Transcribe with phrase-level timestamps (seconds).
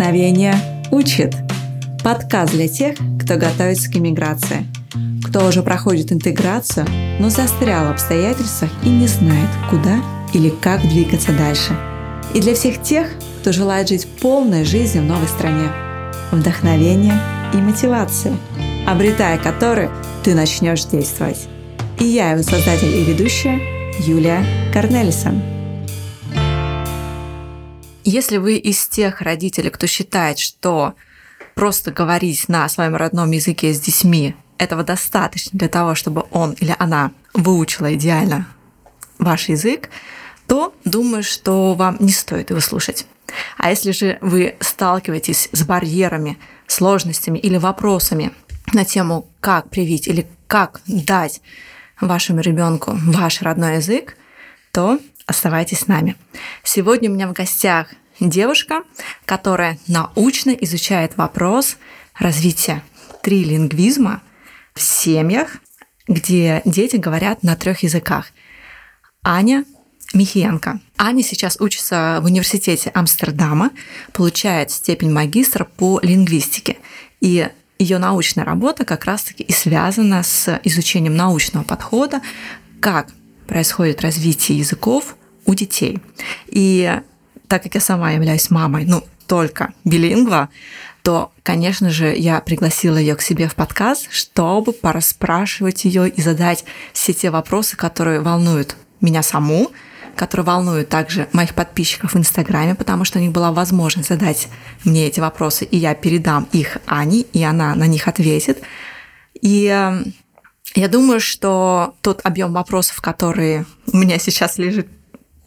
[0.00, 0.54] Вдохновение
[0.90, 1.36] учит.
[2.02, 4.66] Подкаст для тех, кто готовится к иммиграции,
[5.22, 6.86] кто уже проходит интеграцию,
[7.18, 10.02] но застрял в обстоятельствах и не знает, куда
[10.32, 11.76] или как двигаться дальше.
[12.32, 13.08] И для всех тех,
[13.42, 15.68] кто желает жить полной жизнью в новой стране.
[16.30, 17.20] Вдохновение
[17.52, 18.32] и мотивация,
[18.86, 19.90] обретая которые
[20.24, 21.46] ты начнешь действовать.
[21.98, 23.60] И я, его создатель и ведущая,
[23.98, 25.59] Юлия Корнелисон.
[28.12, 30.94] Если вы из тех родителей, кто считает, что
[31.54, 36.74] просто говорить на своем родном языке с детьми этого достаточно для того, чтобы он или
[36.80, 38.48] она выучила идеально
[39.18, 39.90] ваш язык,
[40.48, 43.06] то думаю, что вам не стоит его слушать.
[43.56, 48.32] А если же вы сталкиваетесь с барьерами, сложностями или вопросами
[48.72, 51.40] на тему, как привить или как дать
[52.00, 54.16] вашему ребенку ваш родной язык,
[54.72, 56.16] то оставайтесь с нами.
[56.64, 57.86] Сегодня у меня в гостях
[58.20, 58.82] девушка,
[59.24, 61.76] которая научно изучает вопрос
[62.18, 62.82] развития
[63.22, 64.22] трилингвизма
[64.74, 65.56] в семьях,
[66.06, 68.32] где дети говорят на трех языках.
[69.22, 69.64] Аня
[70.12, 70.80] Михиенко.
[70.98, 73.70] Аня сейчас учится в университете Амстердама,
[74.12, 76.78] получает степень магистра по лингвистике.
[77.20, 77.48] И
[77.78, 82.20] ее научная работа как раз-таки и связана с изучением научного подхода,
[82.80, 83.08] как
[83.46, 85.98] происходит развитие языков у детей.
[86.48, 87.00] И
[87.50, 90.50] так как я сама являюсь мамой, ну, только билингва,
[91.02, 96.64] то, конечно же, я пригласила ее к себе в подкаст, чтобы пораспрашивать ее и задать
[96.92, 99.72] все те вопросы, которые волнуют меня саму,
[100.14, 104.46] которые волнуют также моих подписчиков в Инстаграме, потому что у них была возможность задать
[104.84, 108.60] мне эти вопросы, и я передам их Ане, и она на них ответит.
[109.42, 110.04] И э,
[110.76, 114.86] я думаю, что тот объем вопросов, который у меня сейчас лежит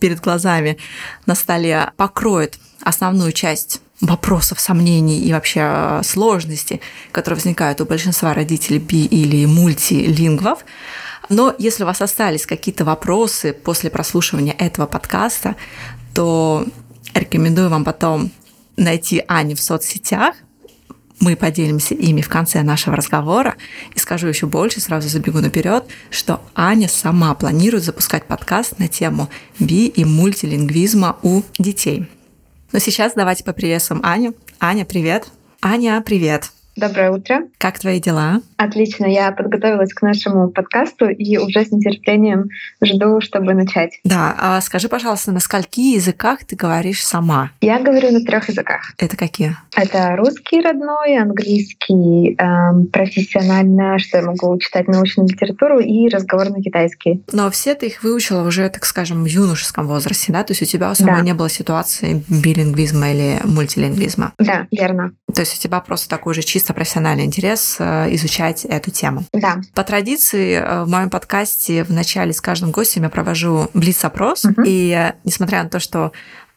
[0.03, 0.77] перед глазами
[1.25, 6.81] на столе покроет основную часть вопросов, сомнений и вообще э, сложностей,
[7.13, 10.65] которые возникают у большинства родителей би или мультилингвов.
[11.29, 15.55] Но если у вас остались какие-то вопросы после прослушивания этого подкаста,
[16.13, 16.65] то
[17.13, 18.29] рекомендую вам потом
[18.75, 20.35] найти Аню в соцсетях,
[21.19, 23.55] мы поделимся ими в конце нашего разговора.
[23.95, 29.29] И скажу еще больше, сразу забегу наперед, что Аня сама планирует запускать подкаст на тему
[29.59, 32.07] би и мультилингвизма у детей.
[32.71, 34.35] Но сейчас давайте поприветствуем Аню.
[34.59, 35.27] Аня, привет.
[35.61, 36.51] Аня, привет.
[36.75, 37.43] Доброе утро.
[37.59, 38.41] Как твои дела?
[38.57, 42.45] Отлично, я подготовилась к нашему подкасту и уже с нетерпением
[42.83, 43.99] жду, чтобы начать.
[44.03, 47.51] Да, а скажи, пожалуйста, на скольки языках ты говоришь сама?
[47.61, 48.93] Я говорю на трех языках.
[48.97, 49.55] Это какие?
[49.75, 57.23] Это русский родной, английский эм, профессионально, что я могу читать научную литературу и разговорный китайский.
[57.31, 60.43] Но все ты их выучила уже, так скажем, в юношеском возрасте, да?
[60.43, 61.21] То есть у тебя у самой да.
[61.21, 64.33] не было ситуации билингвизма или мультилингвизма?
[64.39, 65.13] Да, верно.
[65.33, 69.25] То есть у тебя просто такой же чисто чисто профессиональный интерес э, изучать эту тему.
[69.33, 69.59] Да.
[69.73, 74.61] По традиции э, в моем подкасте в начале с каждым гостем я провожу блиц-опрос, угу.
[74.65, 76.13] и э, несмотря на то, что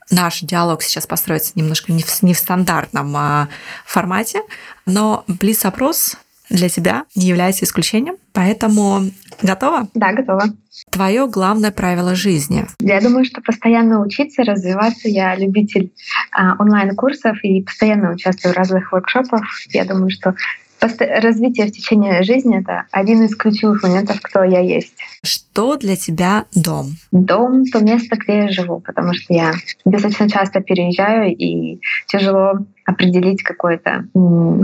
[0.09, 3.49] наш диалог сейчас построится немножко не в, не в стандартном а,
[3.85, 4.43] формате,
[4.87, 6.17] но блиц-опрос
[6.51, 9.03] для тебя не является исключением, поэтому
[9.43, 9.89] готова?
[9.95, 10.45] Да, готова.
[10.91, 12.67] Твое главное правило жизни?
[12.81, 15.09] Я думаю, что постоянно учиться, развиваться.
[15.09, 15.93] Я любитель
[16.33, 19.43] а, онлайн-курсов и постоянно участвую в разных воркшопах.
[19.71, 20.35] Я думаю, что
[20.81, 24.95] развитие в течение жизни— это один из ключевых моментов, кто я есть.
[25.23, 26.97] Что для тебя дом?
[27.13, 29.53] Дом— то место, где я живу, потому что я
[29.85, 34.07] достаточно часто переезжаю, и тяжело определить какую-то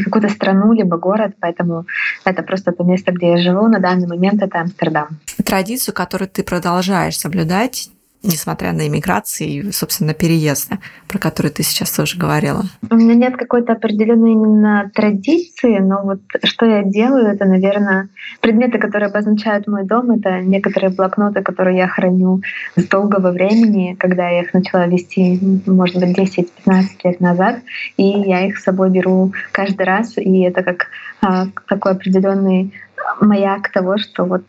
[0.04, 1.86] какую-то страну либо город, поэтому
[2.24, 3.66] это просто то место, где я живу.
[3.68, 5.18] На данный момент это Амстердам.
[5.44, 7.90] Традицию, которую ты продолжаешь соблюдать,
[8.22, 10.78] несмотря на иммиграцию и, собственно, переезды,
[11.08, 12.62] про которые ты сейчас тоже говорила?
[12.90, 18.08] У меня нет какой-то определенной именно традиции, но вот что я делаю, это, наверное,
[18.40, 22.42] предметы, которые обозначают мой дом, это некоторые блокноты, которые я храню
[22.76, 27.60] с долгого времени, когда я их начала вести, может быть, 10-15 лет назад,
[27.96, 30.86] и я их с собой беру каждый раз, и это как
[31.20, 32.72] а, такой определенный
[33.20, 34.44] маяк того, что вот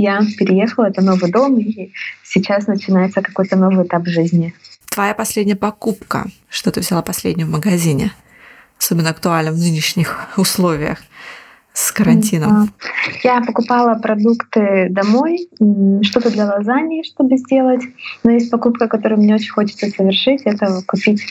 [0.00, 1.92] я переехала, это новый дом, и
[2.24, 4.54] сейчас начинается какой-то новый этап жизни.
[4.90, 8.12] Твоя последняя покупка, что ты взяла последнюю в магазине,
[8.78, 10.98] особенно актуально в нынешних условиях
[11.72, 12.72] с карантином?
[13.22, 15.48] Я покупала продукты домой,
[16.02, 17.82] что-то для лазаньи, чтобы сделать.
[18.24, 21.22] Но есть покупка, которую мне очень хочется совершить, это купить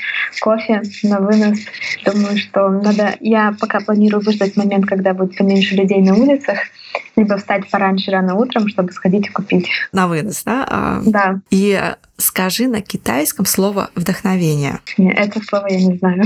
[0.41, 1.59] кофе на вынос.
[2.05, 3.15] Думаю, что надо...
[3.19, 6.59] Я пока планирую выждать момент, когда будет поменьше людей на улицах,
[7.15, 9.67] либо встать пораньше рано утром, чтобы сходить и купить.
[9.91, 10.65] На вынос, да?
[10.69, 11.41] А, да.
[11.49, 11.79] И
[12.17, 14.79] скажи на китайском слово «вдохновение».
[14.97, 16.23] Нет, это слово я не знаю.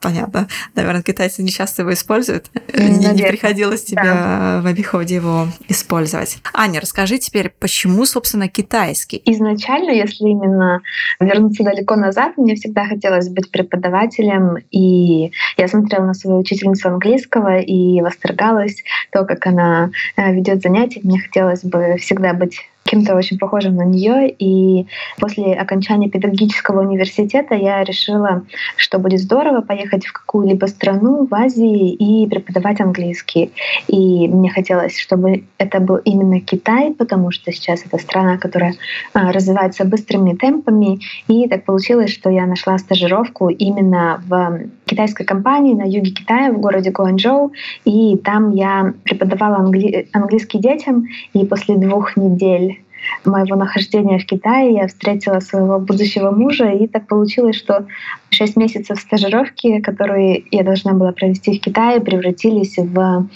[0.00, 0.46] Понятно.
[0.74, 2.50] Наверное, китайцы не часто его используют.
[2.72, 3.12] Наверное.
[3.12, 4.60] Не, приходилось тебе да.
[4.62, 6.38] в обиходе его использовать.
[6.52, 9.22] Аня, расскажи теперь, почему, собственно, китайский?
[9.24, 10.82] Изначально, если именно
[11.18, 17.58] вернуться далеко назад, мне всегда хотелось быть преподавателем, и я смотрела на свою учительницу английского
[17.58, 18.82] и восторгалась
[19.12, 21.00] то, как она э, ведет занятия.
[21.02, 24.30] Мне хотелось бы всегда быть кем-то очень похожим на нее.
[24.30, 24.86] И
[25.18, 28.44] после окончания педагогического университета я решила,
[28.76, 33.52] что будет здорово поехать в какую-либо страну в Азии и преподавать английский.
[33.88, 38.74] И мне хотелось, чтобы это был именно Китай, потому что сейчас это страна, которая
[39.12, 41.00] а, развивается быстрыми темпами.
[41.28, 46.60] И так получилось, что я нашла стажировку именно в китайской компании на юге Китая, в
[46.60, 47.52] городе Гуанчжоу.
[47.84, 51.06] И там я преподавала англи- английский детям.
[51.32, 52.75] И после двух недель
[53.24, 57.86] моего нахождения в Китае я встретила своего будущего мужа, и так получилось, что
[58.30, 63.28] шесть месяцев стажировки, которые я должна была провести в Китае, превратились в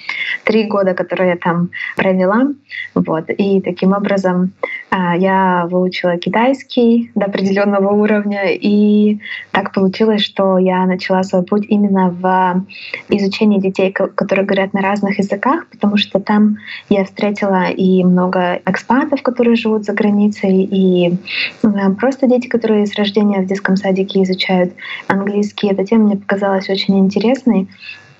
[0.44, 2.48] три года, которые я там провела.
[2.94, 3.30] Вот.
[3.30, 4.52] И таким образом
[4.90, 9.20] а, я выучила китайский до определенного уровня, и
[9.52, 12.66] так получилось, что я начала свой путь именно в
[13.08, 16.56] изучении детей, которые говорят на разных языках, потому что там
[16.88, 21.16] я встретила и много экспатов, которые живут за границей, и
[21.98, 24.74] просто дети, которые с рождения в детском садике изучают
[25.06, 25.68] английский.
[25.68, 27.68] Эта тема мне показалась очень интересной.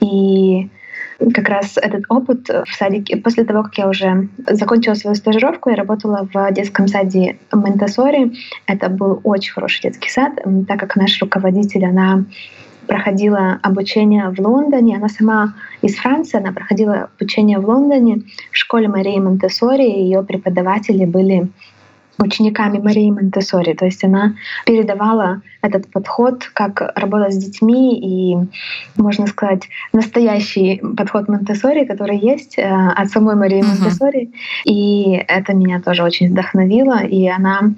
[0.01, 0.69] И
[1.35, 5.77] как раз этот опыт в садике, после того, как я уже закончила свою стажировку, я
[5.77, 8.33] работала в детском саде Монтессори.
[8.67, 10.33] Это был очень хороший детский сад,
[10.67, 12.25] так как наш руководитель, она
[12.87, 14.97] проходила обучение в Лондоне.
[14.97, 19.83] Она сама из Франции, она проходила обучение в Лондоне в школе Марии Монтессори.
[19.83, 21.49] Ее преподаватели были
[22.21, 23.75] учениками Марии Монтессори.
[23.75, 24.35] То есть она
[24.67, 28.37] передавала этот подход, как работать с детьми и,
[28.97, 33.67] можно сказать, настоящий подход Монтессори, который есть э, от самой Марии uh-huh.
[33.67, 34.31] Монтессори.
[34.65, 37.03] И это меня тоже очень вдохновило.
[37.03, 37.73] И она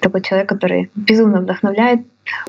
[0.00, 2.00] такой человек, который безумно вдохновляет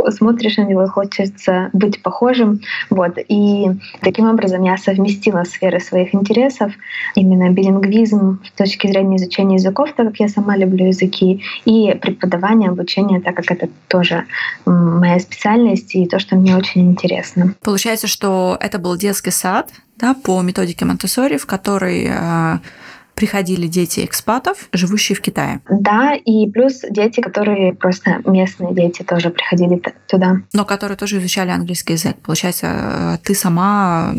[0.09, 2.61] смотришь на него, хочется быть похожим.
[2.89, 3.17] Вот.
[3.27, 3.65] И
[4.01, 6.71] таким образом я совместила сферы своих интересов,
[7.15, 12.69] именно билингвизм с точки зрения изучения языков, так как я сама люблю языки, и преподавание,
[12.69, 14.25] обучение, так как это тоже
[14.65, 17.55] моя специальность и то, что мне очень интересно.
[17.61, 22.57] Получается, что это был детский сад да, по методике Монтессори, в который э,
[23.15, 25.62] приходили дети экспатов, живущие в Китае.
[25.69, 30.38] Да, и плюс дети, которые просто местные дети тоже приходили туда.
[30.54, 32.18] Но которые тоже изучали английский язык.
[32.24, 34.13] Получается, э, ты сама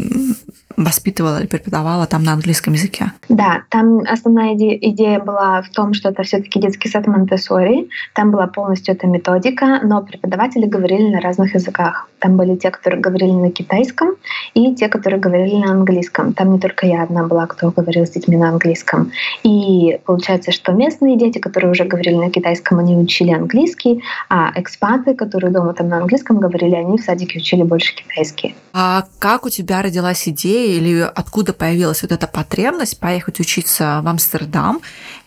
[0.77, 3.13] воспитывала или преподавала там на английском языке?
[3.29, 7.89] Да, там основная идея, идея была в том, что это все-таки детский сад Монтессори.
[8.15, 12.09] Там была полностью эта методика, но преподаватели говорили на разных языках.
[12.19, 14.11] Там были те, которые говорили на китайском,
[14.55, 16.33] и те, которые говорили на английском.
[16.33, 19.11] Там не только я одна была, кто говорил с детьми на английском.
[19.43, 25.15] И получается, что местные дети, которые уже говорили на китайском, они учили английский, а экспаты,
[25.15, 28.55] которые дома там на английском говорили, они в садике учили больше китайский.
[28.73, 34.09] А как у тебя родилась идея или откуда появилась вот эта потребность поехать учиться в
[34.09, 34.81] Амстердам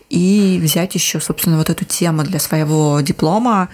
[0.09, 3.69] и взять еще, собственно, вот эту тему для своего диплома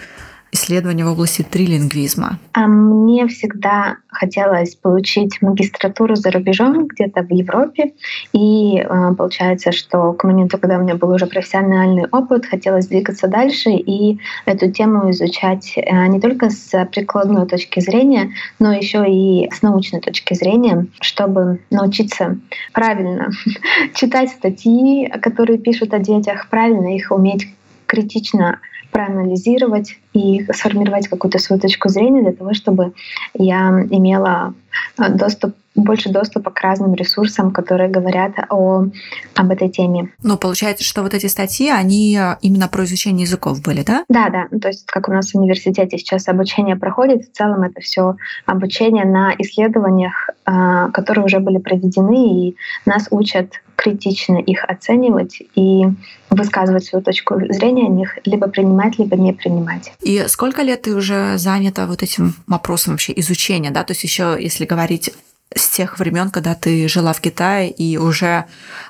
[0.54, 2.38] исследования в области трилингвизма?
[2.52, 7.92] А мне всегда хотелось получить магистратуру за рубежом, где-то в Европе.
[8.32, 13.26] И э, получается, что к моменту, когда у меня был уже профессиональный опыт, хотелось двигаться
[13.28, 18.30] дальше и эту тему изучать э, не только с прикладной точки зрения,
[18.60, 22.38] но еще и с научной точки зрения, чтобы научиться
[22.72, 23.30] правильно
[23.94, 27.48] читать статьи, которые пишут о детях, правильно их уметь
[27.86, 28.60] критично
[28.94, 32.92] проанализировать и сформировать какую-то свою точку зрения для того, чтобы
[33.36, 34.54] я имела
[34.96, 38.86] э, доступ больше доступа к разным ресурсам, которые говорят о,
[39.34, 40.10] об этой теме.
[40.22, 44.04] Ну, получается, что вот эти статьи, они э, именно про изучение языков были, да?
[44.08, 44.46] Да, да.
[44.58, 48.16] То есть, как у нас в университете сейчас обучение проходит, в целом это все
[48.46, 55.82] обучение на исследованиях, э, которые уже были проведены, и нас учат критично их оценивать и
[56.30, 59.92] высказывать свою точку зрения о них, либо принимать, либо не принимать.
[60.00, 63.82] И сколько лет ты уже занята вот этим вопросом вообще изучения, да?
[63.82, 65.12] То есть еще, если говорить
[65.54, 68.46] с тех времен, когда ты жила в Китае и уже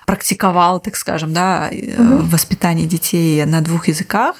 [0.06, 2.22] практиковала, так скажем, да, угу.
[2.24, 4.36] воспитание детей на двух языках,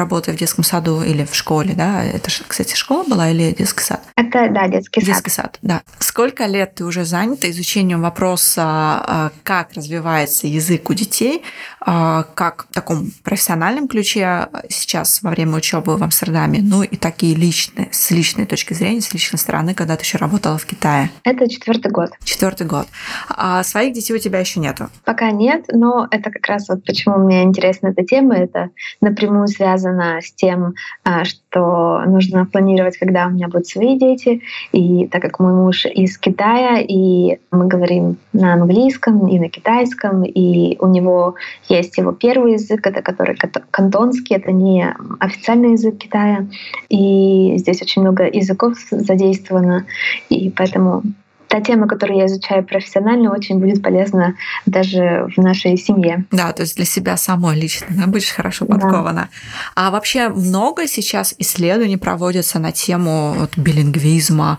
[0.00, 2.02] работая в детском саду или в школе, да?
[2.04, 4.00] Это кстати, школа была или детский сад?
[4.16, 5.40] Это, да, детский, детский сад.
[5.44, 5.58] сад.
[5.62, 5.82] Да.
[5.98, 11.42] Сколько лет ты уже занята изучением вопроса, а, как развивается язык у детей,
[11.80, 17.34] а, как в таком профессиональном ключе сейчас во время учебы в Амстердаме, ну и такие
[17.34, 21.10] личные, с личной точки зрения, с личной стороны, когда ты еще работала в Китае?
[21.24, 22.10] Это четвертый год.
[22.24, 22.86] Четвертый год.
[23.28, 24.88] А своих детей у тебя еще нету?
[25.04, 28.36] Пока нет, но это как раз вот почему мне интересна эта тема.
[28.36, 29.89] Это напрямую связано
[30.20, 34.42] с тем, а, что нужно планировать, когда у меня будут свои дети.
[34.72, 40.24] И так как мой муж из Китая, и мы говорим на английском и на китайском,
[40.24, 41.34] и у него
[41.68, 43.36] есть его первый язык, это который
[43.70, 46.46] кантонский, это не официальный язык Китая.
[46.88, 49.86] И здесь очень много языков задействовано,
[50.28, 51.02] и поэтому
[51.50, 56.24] та тема, которую я изучаю профессионально, очень будет полезна даже в нашей семье.
[56.30, 59.22] Да, то есть для себя самой лично да, будешь хорошо подкована.
[59.22, 59.28] Да.
[59.74, 64.58] А вообще много сейчас исследований проводятся на тему вот, билингвизма,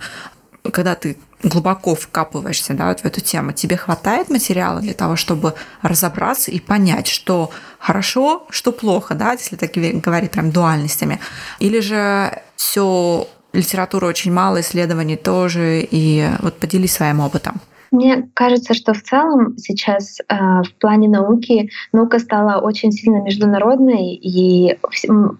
[0.73, 5.53] когда ты глубоко вкапываешься да, вот в эту тему, тебе хватает материала для того, чтобы
[5.81, 11.21] разобраться и понять, что хорошо, что плохо, да, если так говорить прям дуальностями,
[11.59, 17.61] или же все литературы очень мало, исследований тоже, и вот поделись своим опытом.
[17.91, 24.13] Мне кажется, что в целом сейчас э, в плане науки наука стала очень сильно международной,
[24.13, 24.77] и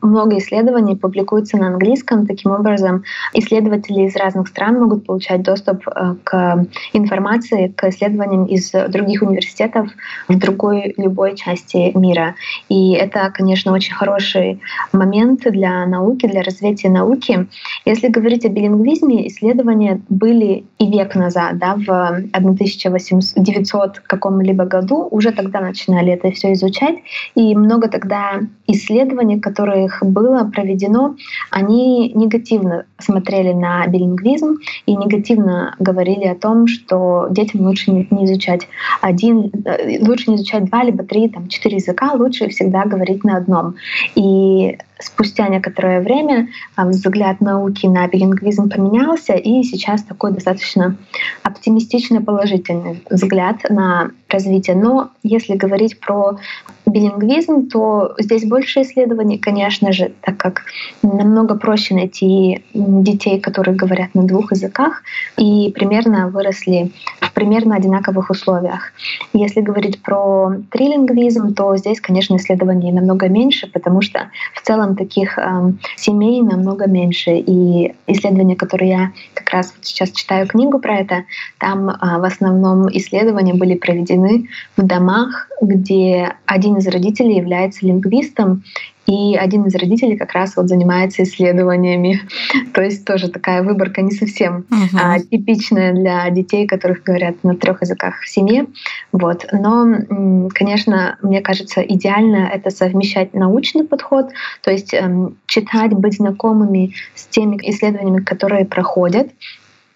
[0.02, 2.28] много исследований публикуются на английском.
[2.28, 3.04] Таким образом,
[3.34, 9.88] исследователи из разных стран могут получать доступ э, к информации, к исследованиям из других университетов
[10.28, 12.36] в другой любой части мира.
[12.68, 14.60] И это, конечно, очень хороший
[14.92, 17.48] момент для науки, для развития науки.
[17.86, 25.32] Если говорить о билингвизме, исследования были и век назад, да, в 1900 каком-либо году уже
[25.32, 26.96] тогда начинали это все изучать,
[27.36, 31.16] и много тогда исследований, которых было проведено,
[31.50, 38.26] они негативно смотрели на билингвизм и негативно говорили о том, что детям лучше не, не
[38.26, 38.68] изучать
[39.02, 43.38] один, э, лучше не изучать два либо три, там четыре языка, лучше всегда говорить на
[43.38, 43.76] одном.
[44.16, 50.96] И спустя некоторое время взгляд науки на билингвизм поменялся, и сейчас такой достаточно
[51.44, 54.76] оптимистичный положительный взгляд на развитие.
[54.76, 56.38] Но если говорить про
[56.86, 60.64] билингвизм, то здесь больше исследований, конечно же, так как
[61.02, 65.04] намного проще найти детей, которые говорят на двух языках
[65.38, 68.94] и примерно выросли в примерно одинаковых условиях.
[69.34, 75.38] Если говорить про трилингвизм, то здесь, конечно, исследований намного меньше, потому что в целом таких
[75.38, 77.32] э, семей намного меньше.
[77.36, 81.24] И исследования, которые я как раз вот сейчас читаю книгу про это,
[81.60, 84.48] там э, в основном исследования были проведены
[84.78, 88.64] в домах, где один из родителей является лингвистом,
[89.08, 92.22] и один из родителей как раз вот занимается исследованиями.
[92.74, 95.00] То есть тоже такая выборка не совсем uh-huh.
[95.02, 98.68] а, типичная для детей, которых говорят на трех языках в семье.
[99.12, 99.46] Вот.
[99.52, 104.30] Но, конечно, мне кажется, идеально это совмещать научный подход,
[104.62, 109.30] то есть эм, читать, быть знакомыми с теми исследованиями, которые проходят,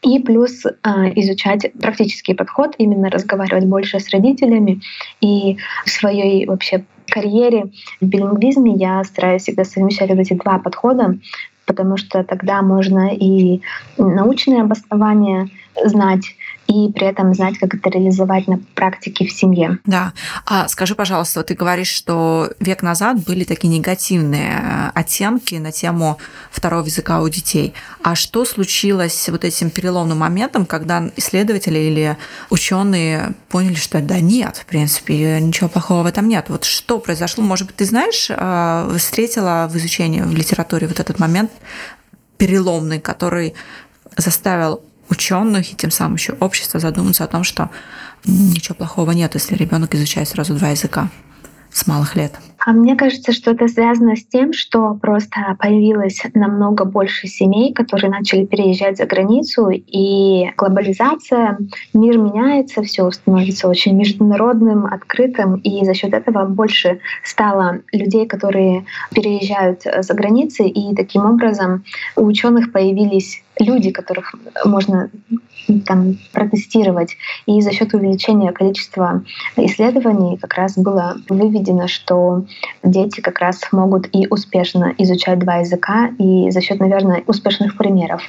[0.05, 0.69] и плюс э,
[1.15, 4.79] изучать практический подход, именно разговаривать больше с родителями.
[5.19, 7.71] И в своей вообще карьере
[8.01, 11.17] в билингвизме я стараюсь всегда совмещать вот эти два подхода,
[11.65, 13.61] потому что тогда можно и
[13.97, 15.49] научное обоснование
[15.83, 16.35] знать,
[16.67, 19.79] и при этом знать, как это реализовать на практике в семье.
[19.85, 20.13] Да.
[20.45, 26.17] А скажи, пожалуйста, ты говоришь, что век назад были такие негативные э, оттенки на тему
[26.51, 27.73] второго языка у детей.
[28.01, 32.17] А что случилось вот этим переломным моментом, когда исследователи или
[32.49, 36.45] ученые поняли, что да нет, в принципе, ничего плохого в этом нет.
[36.49, 37.43] Вот что произошло?
[37.43, 41.51] Может быть, ты знаешь, э, встретила в изучении в литературе вот этот момент
[42.37, 43.53] переломный, который
[44.17, 47.69] заставил ученых и тем самым еще общество задуматься о том, что
[48.25, 51.09] ничего плохого нет, если ребенок изучает сразу два языка
[51.71, 52.31] с малых лет.
[52.65, 58.09] А мне кажется, что это связано с тем, что просто появилось намного больше семей, которые
[58.09, 61.59] начали переезжать за границу, и глобализация,
[61.93, 68.85] мир меняется, все становится очень международным, открытым, и за счет этого больше стало людей, которые
[69.13, 71.83] переезжают за границы, и таким образом
[72.15, 74.33] у ученых появились люди, которых
[74.63, 75.09] можно
[75.85, 77.15] там, протестировать.
[77.45, 79.23] И за счет увеличения количества
[79.57, 82.45] исследований как раз было выведено, что
[82.83, 88.21] дети как раз могут и успешно изучать два языка, и за счет, наверное, успешных примеров.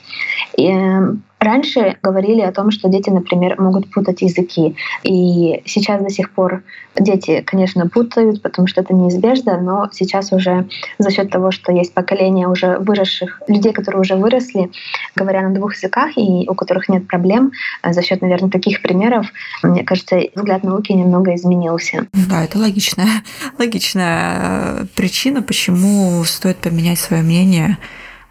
[0.57, 1.15] И, э,
[1.47, 4.77] раньше говорили о том, что дети, например, могут путать языки.
[5.03, 6.63] И сейчас до сих пор
[6.99, 10.67] дети, конечно, путают, потому что это неизбежно, но сейчас уже
[10.99, 14.71] за счет того, что есть поколение уже выросших людей, которые уже выросли,
[15.15, 19.27] говоря на двух языках и у которых нет проблем, э, за счет, наверное, таких примеров,
[19.63, 22.07] мне кажется, взгляд науки немного изменился.
[22.13, 23.23] Да, это логичная,
[23.59, 27.79] логичная э, причина, почему стоит поменять свое мнение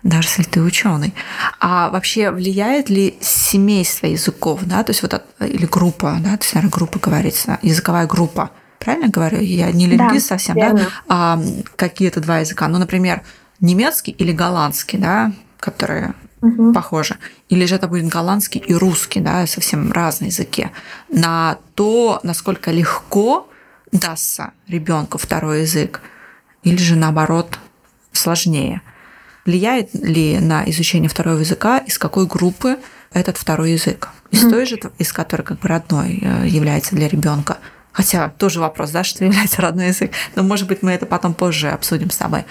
[0.05, 1.15] даже если ты ученый.
[1.59, 6.53] А вообще влияет ли семейство языков, да, то есть вот или группа, да, то есть,
[6.53, 9.39] наверное, группа говорится, языковая группа, правильно говорю?
[9.41, 10.79] Я не лингвист да, совсем, верно.
[10.79, 10.85] да?
[11.09, 11.41] А,
[11.75, 12.67] какие-то два языка.
[12.67, 13.23] Ну, например,
[13.59, 16.71] немецкий или голландский, да, которые угу.
[16.71, 17.17] похожи.
[17.49, 20.69] Или же это будет голландский и русский, да, совсем разные языки.
[21.09, 23.49] На то, насколько легко
[23.91, 26.01] дастся ребенку второй язык,
[26.61, 27.57] или же наоборот
[28.11, 28.83] сложнее.
[29.45, 32.77] Влияет ли на изучение второго языка, из какой группы
[33.13, 34.09] этот второй язык?
[34.31, 37.59] Из той же, из которой как бы родной э, является для ребенка.
[37.91, 40.11] Хотя тоже вопрос, да, что является родной язык.
[40.35, 42.45] Но, может быть, мы это потом позже обсудим с тобой.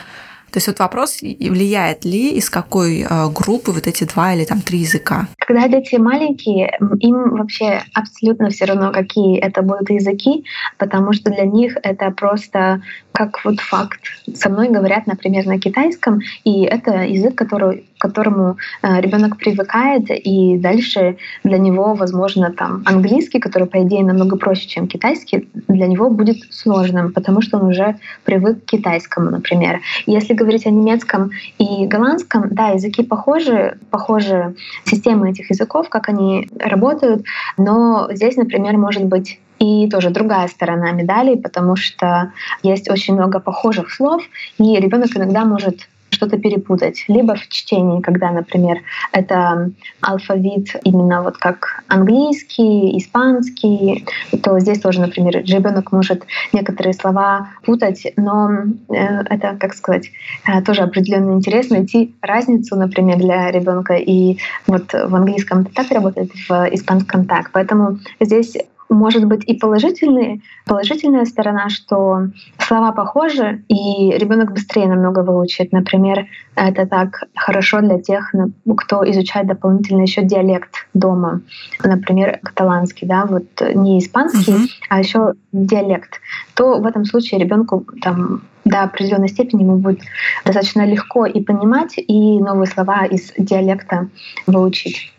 [0.55, 4.61] То есть вот вопрос, влияет ли из какой э, группы вот эти два или там
[4.61, 5.27] три языка?
[5.39, 10.45] Когда дети маленькие, им вообще абсолютно все равно, какие это будут языки,
[10.79, 13.99] потому что для них это просто как вот факт.
[14.33, 20.59] Со мной говорят, например, на китайском, и это язык, который, которому э, ребенок привыкает, и
[20.59, 26.11] дальше для него, возможно, там английский, который, по идее, намного проще, чем китайский, для него
[26.11, 29.81] будет сложным, потому что он уже привык к китайскому, например.
[30.07, 36.49] Если говорить о немецком и голландском, да, языки похожи, похожи системы этих языков, как они
[36.61, 37.25] работают,
[37.57, 42.33] но здесь, например, может быть и тоже другая сторона медали, потому что
[42.63, 44.23] есть очень много похожих слов,
[44.59, 47.05] и ребенок иногда может что-то перепутать.
[47.09, 48.79] Либо в чтении, когда, например,
[49.13, 54.07] это алфавит именно вот как английский, испанский,
[54.43, 58.51] то здесь тоже, например, ребенок может некоторые слова путать, но
[58.89, 60.11] э, это, как сказать,
[60.47, 63.95] э, тоже определенно интересно найти разницу, например, для ребенка.
[63.95, 67.51] И вот в английском так работает, в испанском так.
[67.53, 68.57] Поэтому здесь
[68.89, 75.73] может быть и положительные, положительная сторона, что слова похожи, и ребенок быстрее намного выучит.
[75.73, 78.33] Например, это так хорошо для тех,
[78.77, 81.41] кто изучает дополнительно еще диалект дома.
[81.83, 84.69] Например, каталанский, да, вот не испанский, uh-huh.
[84.89, 86.21] а еще диалект.
[86.55, 90.01] То в этом случае ребенку там до определенной степени ему будет
[90.45, 94.09] достаточно легко и понимать, и новые слова из диалекта
[94.47, 95.14] выучить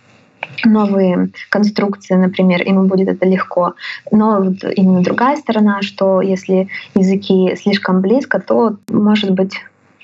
[0.64, 3.74] новые конструкции, например, ему будет это легко.
[4.12, 9.56] Но вот именно другая сторона, что если языки слишком близко, то может быть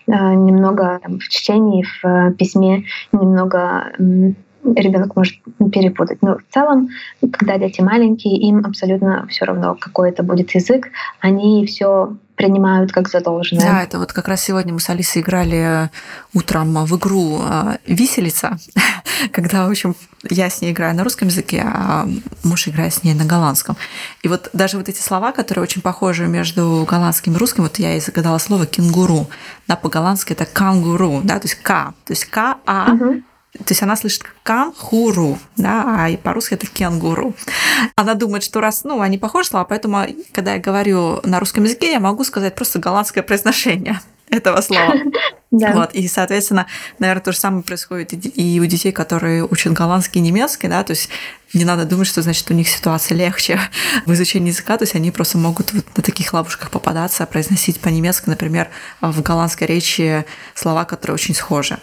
[0.07, 3.91] э, немного там, в чтении, в э, письме немного
[4.63, 5.35] ребенок может
[5.71, 6.19] перепутать.
[6.21, 6.89] Но в целом,
[7.31, 13.09] когда дети маленькие, им абсолютно все равно, какой это будет язык, они все принимают как
[13.09, 13.65] задолженное.
[13.65, 15.89] Да, это вот как раз сегодня мы с Алисой играли
[16.33, 18.57] утром в игру а, «Виселица»,
[19.31, 19.95] когда, в общем,
[20.29, 22.07] я с ней играю на русском языке, а
[22.43, 23.77] муж играет с ней на голландском.
[24.23, 27.95] И вот даже вот эти слова, которые очень похожи между голландским и русским, вот я
[27.95, 29.29] и загадала слово «кенгуру».
[29.67, 33.21] Да, по-голландски это «кангуру», да, то есть «к», то есть «к-а», угу.
[33.57, 37.33] То есть она слышит канхуру, да, а по-русски это кенгуру.
[37.95, 41.91] Она думает, что раз, ну, они похожи слова, поэтому, когда я говорю на русском языке,
[41.91, 44.93] я могу сказать просто голландское произношение этого слова.
[45.53, 45.73] Да.
[45.73, 46.65] Вот, и, соответственно,
[46.97, 50.91] наверное, то же самое происходит и у детей, которые учат голландский и немецкий, да, то
[50.91, 51.09] есть
[51.53, 53.59] не надо думать, что, значит, у них ситуация легче
[54.05, 58.29] в изучении языка, то есть они просто могут вот на таких ловушках попадаться, произносить по-немецки,
[58.29, 58.69] например,
[59.01, 60.23] в голландской речи
[60.55, 61.77] слова, которые очень схожи.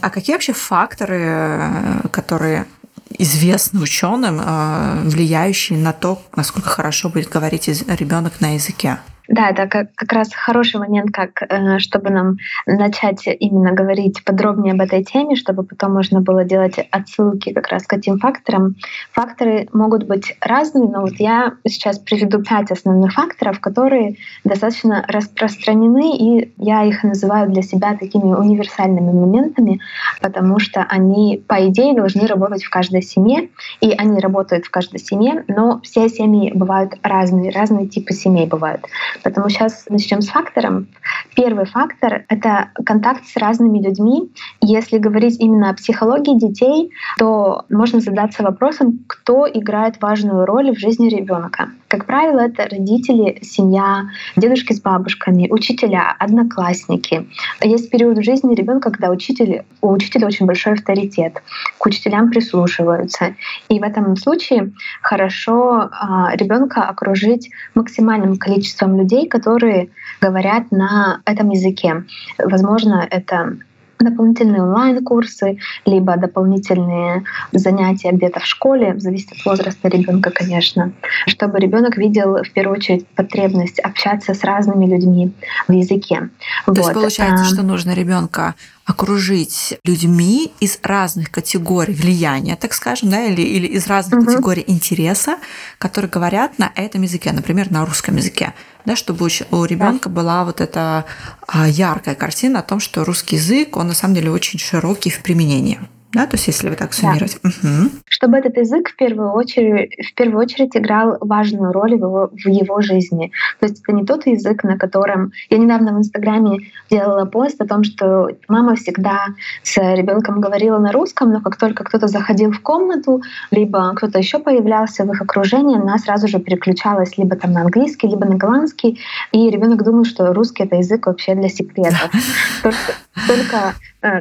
[0.00, 2.66] А какие вообще факторы, э, которые
[3.10, 8.98] известны ученым, э, влияющие на то, насколько хорошо будет говорить ребенок на языке?
[9.28, 14.72] Да, это как, как раз хороший момент, как, э, чтобы нам начать именно говорить подробнее
[14.72, 18.76] об этой теме, чтобы потом можно было делать отсылки как раз к этим факторам.
[19.12, 26.16] Факторы могут быть разные, но вот я сейчас приведу пять основных факторов, которые достаточно распространены,
[26.16, 29.80] и я их называю для себя такими универсальными моментами,
[30.22, 33.50] потому что они, по идее, должны работать в каждой семье,
[33.82, 38.86] и они работают в каждой семье, но все семьи бывают разные, разные типы семей бывают.
[39.22, 40.88] Поэтому сейчас начнем с фактором.
[41.34, 44.30] Первый фактор— это контакт с разными людьми.
[44.60, 50.78] Если говорить именно о психологии детей, то можно задаться вопросом, кто играет важную роль в
[50.78, 51.70] жизни ребенка.
[51.88, 57.26] Как правило, это родители, семья, дедушки с бабушками, учителя, одноклассники.
[57.62, 61.42] Есть период в жизни ребенка, когда учитель, у учителя очень большой авторитет,
[61.78, 63.36] к учителям прислушиваются.
[63.70, 69.88] И в этом случае хорошо а, ребенка окружить максимальным количеством людей, которые
[70.20, 72.04] говорят на этом языке.
[72.36, 73.56] Возможно, это
[74.04, 80.92] дополнительные онлайн-курсы, либо дополнительные занятия где-то в школе, зависит от возраста ребенка, конечно,
[81.26, 85.32] чтобы ребенок видел в первую очередь потребность общаться с разными людьми
[85.66, 86.30] в языке.
[86.66, 86.78] То вот.
[86.78, 88.54] есть получается, что нужно ребенка
[88.88, 94.26] окружить людьми из разных категорий влияния, так скажем, да, или, или из разных угу.
[94.26, 95.36] категорий интереса,
[95.76, 98.54] которые говорят на этом языке, например, на русском языке,
[98.86, 100.14] да, чтобы у ребенка да.
[100.14, 101.04] была вот эта
[101.46, 105.22] а, яркая картина о том, что русский язык, он на самом деле очень широкий в
[105.22, 105.78] применении.
[106.12, 107.38] Да, то есть если вы так суммировать.
[107.42, 107.50] Да.
[107.50, 107.90] Угу.
[108.08, 112.48] Чтобы этот язык в первую очередь, в первую очередь играл важную роль в его, в
[112.48, 113.30] его жизни.
[113.60, 115.32] То есть это не тот язык, на котором...
[115.50, 119.26] Я недавно в Инстаграме делала пост о том, что мама всегда
[119.62, 124.38] с ребенком говорила на русском, но как только кто-то заходил в комнату, либо кто-то еще
[124.38, 128.98] появлялся в их окружении, она сразу же переключалась либо там на английский, либо на голландский,
[129.32, 132.10] и ребенок думал, что русский это язык вообще для секретов.
[132.62, 132.78] Только,
[133.26, 133.74] только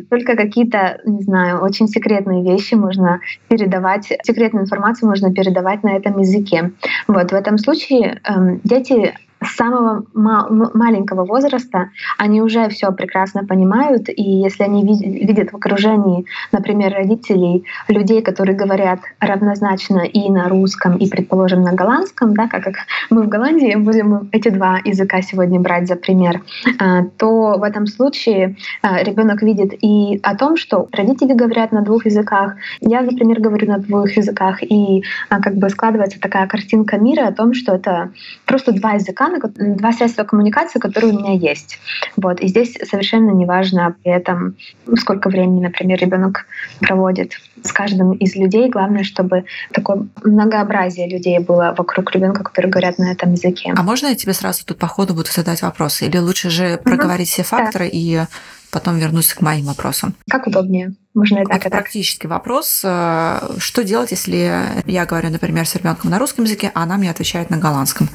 [0.10, 6.20] только какие-то, не знаю, очень секретные вещи можно передавать, секретную информацию можно передавать на этом
[6.20, 6.72] языке.
[7.08, 14.10] Вот в этом случае эм, дети с самого маленького возраста они уже все прекрасно понимают,
[14.10, 20.98] и если они видят в окружении, например, родителей, людей, которые говорят равнозначно и на русском,
[20.98, 22.68] и, предположим, на голландском, да, как
[23.10, 26.42] мы в Голландии будем эти два языка сегодня брать за пример,
[26.80, 31.82] а, то в этом случае а, ребенок видит и о том, что родители говорят на
[31.82, 36.98] двух языках, я, например, говорю на двух языках, и а, как бы складывается такая картинка
[36.98, 38.12] мира о том, что это
[38.46, 41.80] просто два языка, на два средства коммуникации, которые у меня есть.
[42.16, 42.40] Вот.
[42.40, 44.56] И здесь совершенно не важно при этом,
[44.98, 46.46] сколько времени, например, ребенок
[46.80, 48.70] проводит с каждым из людей.
[48.70, 53.74] Главное, чтобы такое многообразие людей было вокруг ребенка, которые говорят на этом языке.
[53.76, 56.06] А можно я тебе сразу тут по ходу буду задать вопросы?
[56.06, 57.34] Или лучше же проговорить угу.
[57.34, 57.92] все факторы да.
[57.94, 58.26] и
[58.72, 60.14] потом вернусь к моим вопросам.
[60.30, 60.94] Как удобнее.
[61.14, 62.82] Можно и так, Это практический вопрос.
[62.84, 67.10] Э, что делать, если я говорю, например, с ребенком на русском языке, а она мне
[67.10, 68.10] отвечает на голландском?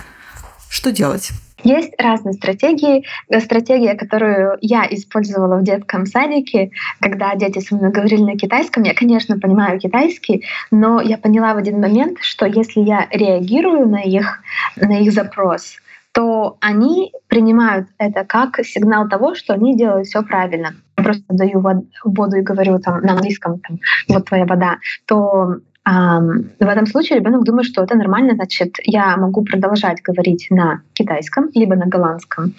[0.72, 1.32] Что делать?
[1.64, 3.04] Есть разные стратегии.
[3.40, 8.94] Стратегия, которую я использовала в детском садике, когда дети со мной говорили на китайском, я,
[8.94, 14.40] конечно, понимаю китайский, но я поняла в один момент, что если я реагирую на их,
[14.76, 15.76] на их запрос,
[16.12, 20.74] то они принимают это как сигнал того, что они делают все правильно.
[20.96, 21.62] Я просто даю
[22.04, 27.44] воду и говорю там на английском, там, вот твоя вода, то в этом случае ребенок
[27.44, 32.54] думает, что это нормально, значит, я могу продолжать говорить на китайском либо на голландском,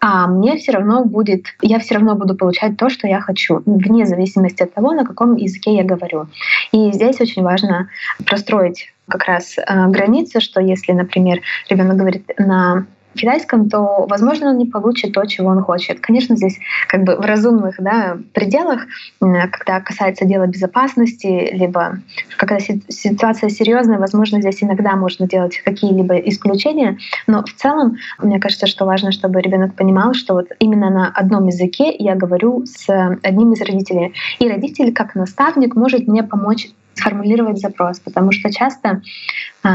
[0.00, 4.06] а мне все равно будет, я все равно буду получать то, что я хочу, вне
[4.06, 6.26] зависимости от того, на каком языке я говорю.
[6.72, 7.88] И здесь очень важно
[8.24, 14.58] простроить как раз э, границы, что если, например, ребенок говорит на китайском, то, возможно, он
[14.58, 16.00] не получит то, чего он хочет.
[16.00, 18.86] Конечно, здесь как бы в разумных да, пределах,
[19.18, 21.98] когда касается дела безопасности, либо
[22.36, 28.66] когда ситуация серьезная, возможно, здесь иногда можно делать какие-либо исключения, но в целом, мне кажется,
[28.66, 32.88] что важно, чтобы ребенок понимал, что вот именно на одном языке я говорю с
[33.22, 34.14] одним из родителей.
[34.38, 39.00] И родитель, как наставник, может мне помочь сформулировать запрос, потому что часто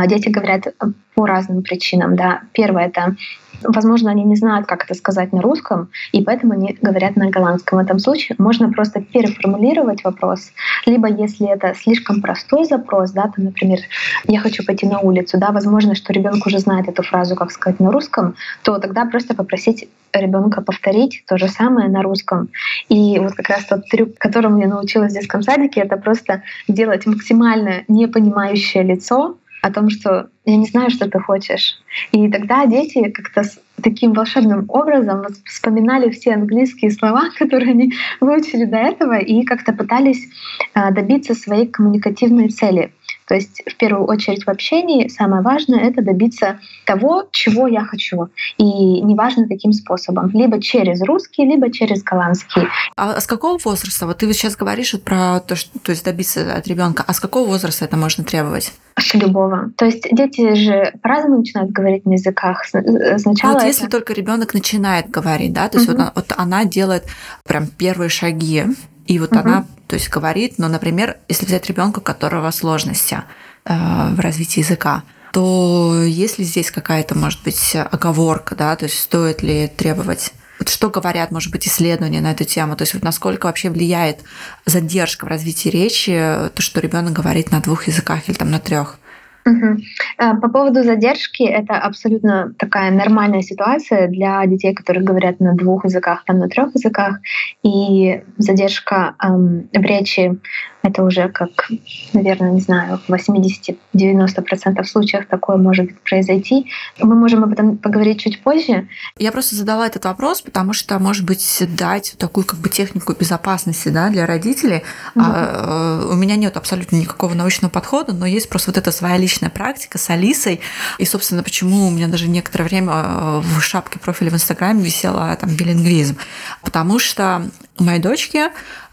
[0.08, 0.68] дети говорят
[1.14, 2.16] по разным причинам.
[2.16, 2.42] Да.
[2.54, 3.16] Первое— это
[3.64, 7.80] Возможно, они не знают, как это сказать на русском, и поэтому они говорят на голландском.
[7.80, 10.52] В этом случае можно просто переформулировать вопрос.
[10.86, 13.80] Либо если это слишком простой запрос, да, там, например,
[14.28, 17.80] я хочу пойти на улицу, да, возможно, что ребенок уже знает эту фразу, как сказать
[17.80, 22.50] на русском, то тогда просто попросить ребенка повторить то же самое на русском.
[22.88, 27.06] И вот как раз тот трюк, которому я научилась в детском садике, это просто делать
[27.06, 31.80] максимально непонимающее лицо, о том, что я не знаю, что ты хочешь.
[32.12, 33.42] И тогда дети как-то
[33.82, 40.30] таким волшебным образом вспоминали все английские слова, которые они выучили до этого, и как-то пытались
[40.76, 42.92] а, добиться своей коммуникативной цели.
[43.28, 48.30] То есть в первую очередь в общении самое важное— это добиться того, чего я хочу.
[48.58, 50.30] И неважно каким способом.
[50.32, 52.64] Либо через русский, либо через голландский.
[52.96, 54.06] А с какого возраста?
[54.06, 57.04] Вот ты сейчас говоришь вот про то, что то есть добиться от ребенка.
[57.06, 58.74] А с какого возраста это можно требовать?
[58.98, 59.72] С любого.
[59.78, 62.64] То есть дети же по-разному начинают говорить на языках.
[62.74, 63.68] Э, сначала вот это...
[63.68, 65.98] если только ребенок начинает говорить, да, то есть угу.
[65.98, 67.04] вот, вот она делает
[67.44, 68.64] прям первые шаги,
[69.06, 69.40] и вот угу.
[69.40, 73.24] она, то есть говорит, но, например, если взять ребенка, у которого сложности
[73.66, 79.00] э, в развитии языка, то есть ли здесь какая-то, может быть, оговорка, да, то есть
[79.00, 82.76] стоит ли требовать вот что говорят, может быть, исследования на эту тему?
[82.76, 84.22] То есть вот насколько вообще влияет
[84.66, 86.14] задержка в развитии речи,
[86.54, 88.98] то, что ребенок говорит на двух языках или там на трех?
[89.46, 90.40] Угу.
[90.42, 96.24] По поводу задержки, это абсолютно такая нормальная ситуация для детей, которые говорят на двух языках,
[96.26, 97.20] там на трех языках.
[97.62, 100.40] И задержка эм, в речи
[100.86, 101.72] это уже как,
[102.14, 106.70] наверное, не знаю, в 80-90% случаев такое может произойти.
[107.00, 108.88] Мы можем об этом поговорить чуть позже.
[109.18, 113.90] Я просто задала этот вопрос, потому что, может быть, дать такую как бы технику безопасности
[113.90, 114.84] да, для родителей.
[115.16, 115.22] Mm-hmm.
[115.26, 119.50] А, у меня нет абсолютно никакого научного подхода, но есть просто вот эта своя личная
[119.50, 120.62] практика с Алисой.
[121.00, 125.36] И, собственно, почему у меня даже некоторое время э, в шапке профиля в Инстаграме висела
[125.36, 126.18] там билингвизм.
[126.62, 128.44] Потому что у моей дочки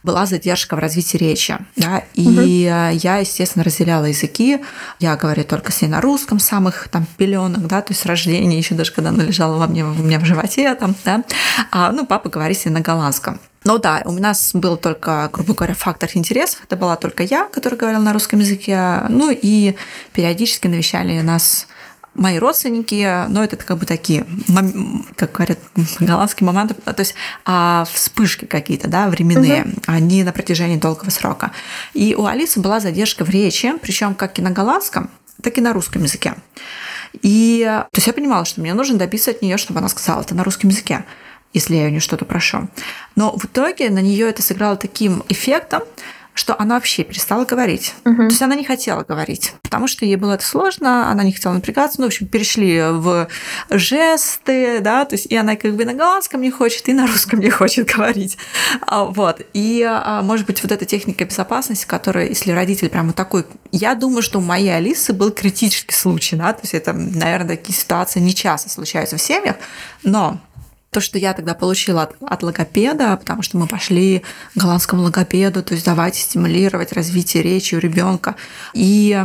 [0.02, 1.58] была задержка в развитии речи.
[1.76, 2.40] Да, и угу.
[2.40, 4.60] я, естественно, разделяла языки.
[4.98, 8.58] Я говорю только с ней на русском, самых там пеленок, да, то есть с рождения,
[8.58, 11.22] еще даже когда она лежала во мне, у меня в животе, там, да.
[11.70, 13.40] А, ну, папа говорит с ней на голландском.
[13.64, 16.60] Ну да, у нас был только, грубо говоря, фактор интересов.
[16.64, 19.02] Это была только я, которая говорила на русском языке.
[19.08, 19.76] Ну и
[20.12, 21.68] периодически навещали нас
[22.14, 24.26] мои родственники, но это как бы такие,
[25.16, 25.58] как говорят,
[25.98, 29.72] голландские моменты, то есть а, вспышки какие-то, да, временные, угу.
[29.86, 31.52] они на протяжении долгого срока.
[31.94, 35.10] И у Алисы была задержка в речи, причем как и на голландском,
[35.42, 36.34] так и на русском языке.
[37.22, 40.34] И то есть я понимала, что мне нужно добиться от нее, чтобы она сказала это
[40.34, 41.04] на русском языке,
[41.52, 42.68] если я у нее что-то прошу.
[43.16, 45.82] Но в итоге на нее это сыграло таким эффектом,
[46.34, 47.94] что она вообще перестала говорить.
[48.04, 48.16] Угу.
[48.16, 51.52] То есть она не хотела говорить, потому что ей было это сложно, она не хотела
[51.52, 52.00] напрягаться.
[52.00, 53.28] Ну, в общем, перешли в
[53.70, 57.40] жесты, да, то есть и она как бы на голландском не хочет, и на русском
[57.40, 58.38] не хочет говорить.
[58.86, 59.42] А, вот.
[59.52, 63.44] И, а, может быть, вот эта техника безопасности, которая, если родитель прямо такой...
[63.70, 67.76] Я думаю, что у моей Алисы был критический случай, да, то есть это, наверное, такие
[67.78, 69.56] ситуации не часто случаются в семьях,
[70.02, 70.40] но
[70.92, 74.22] то, что я тогда получила от, от логопеда, потому что мы пошли
[74.54, 78.36] к голландскому логопеду, то есть давайте стимулировать развитие речи у ребенка.
[78.74, 79.18] И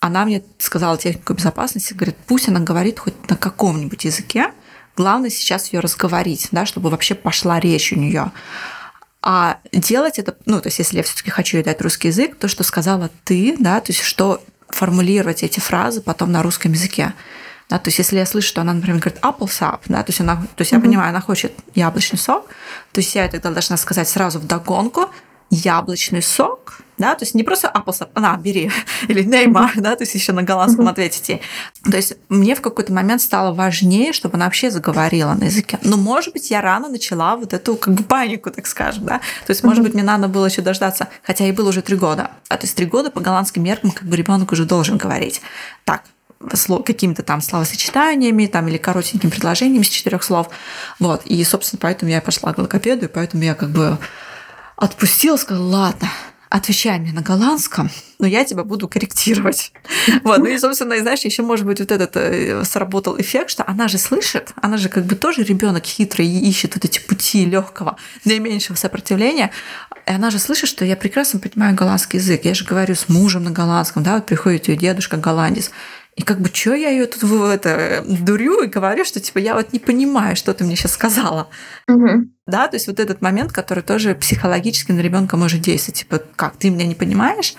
[0.00, 4.52] она мне сказала технику безопасности, говорит, пусть она говорит хоть на каком-нибудь языке,
[4.94, 8.30] главное сейчас ее разговорить, да, чтобы вообще пошла речь у нее.
[9.22, 12.46] А делать это, ну, то есть если я все-таки хочу ей дать русский язык, то,
[12.46, 17.14] что сказала ты, да, то есть что формулировать эти фразы потом на русском языке.
[17.68, 20.20] Да, то есть, если я слышу, что она, например, говорит apple sap, да, то есть,
[20.20, 20.76] она, то есть mm-hmm.
[20.76, 22.48] я понимаю, она хочет яблочный сок,
[22.92, 25.10] то есть я тогда должна сказать сразу в догонку
[25.50, 28.70] яблочный сок, да, то есть не просто apple sap, на, бери,
[29.08, 30.90] или Неймар, да, то есть еще на голландском mm-hmm.
[30.90, 31.42] ответить ей.
[31.84, 35.78] То есть мне в какой-то момент стало важнее, чтобы она вообще заговорила на языке.
[35.82, 39.18] Но, может быть, я рано начала вот эту как бы панику, так скажем, да.
[39.46, 39.84] То есть, может mm-hmm.
[39.84, 42.30] быть, мне надо было еще дождаться, хотя ей было уже три года.
[42.48, 45.42] А то есть три года по голландским меркам как бы ребенок уже должен говорить.
[45.84, 46.02] Так,
[46.84, 50.48] какими-то там словосочетаниями там, или коротенькими предложениями с четырех слов.
[50.98, 51.22] Вот.
[51.24, 53.98] И, собственно, поэтому я пошла к логопеду, и поэтому я как бы
[54.76, 56.10] отпустила, сказала, ладно,
[56.48, 59.72] отвечай мне на голландском, но я тебя буду корректировать.
[60.22, 60.38] Вот.
[60.38, 63.88] Ну и, собственно, и знаешь, еще, может быть, вот этот э, сработал эффект, что она
[63.88, 67.96] же слышит, она же как бы тоже ребенок хитрый и ищет вот эти пути легкого,
[68.24, 69.50] наименьшего сопротивления.
[70.06, 72.44] И она же слышит, что я прекрасно понимаю голландский язык.
[72.44, 75.70] Я же говорю с мужем на голландском, да, вот приходит ее дедушка голландец.
[76.16, 79.54] И как бы, что я ее тут в это дурю и говорю, что типа я
[79.54, 81.48] вот не понимаю, что ты мне сейчас сказала.
[81.88, 82.30] Угу.
[82.46, 86.00] Да, то есть вот этот момент, который тоже психологически на ребенка может действовать.
[86.00, 87.54] Типа, как ты меня не понимаешь?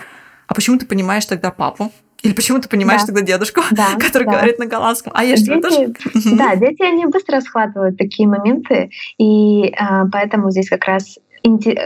[0.48, 1.92] А почему ты понимаешь тогда папу?
[2.24, 3.08] Или почему ты понимаешь да.
[3.08, 4.32] тогда дедушку, да, который да.
[4.32, 5.12] говорит на голландском?
[5.16, 5.94] А я дети, что тоже?
[6.36, 8.90] Да, дети, они быстро схватывают такие моменты,
[9.20, 11.20] и а, поэтому здесь как раз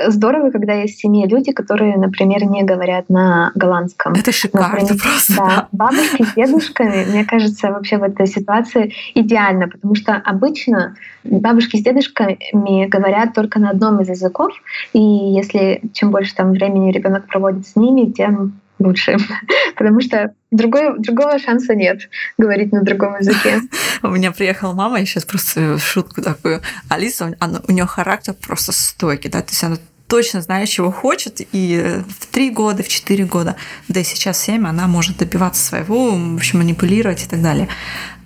[0.08, 4.13] здорово, когда есть в семье люди, которые, например, не говорят на голландском.
[4.13, 5.34] Это шикарно например, просто.
[5.36, 5.67] Да.
[5.71, 11.84] Бабушки с дедушками, мне кажется, вообще в этой ситуации идеально, потому что обычно бабушки с
[11.84, 14.52] дедушками говорят только на одном из языков,
[14.93, 19.17] и если чем больше там времени ребенок проводит с ними, тем лучше,
[19.78, 23.62] потому что другой, другого шанса нет говорить на другом языке.
[24.04, 26.62] У меня приехала мама, я сейчас просто шутку такую.
[26.89, 31.39] Алиса, она, у нее характер просто стойкий, да, то есть она точно знает, чего хочет,
[31.54, 33.56] и в три года, в четыре года,
[33.88, 37.70] да и сейчас семь, она может добиваться своего, в общем, манипулировать и так далее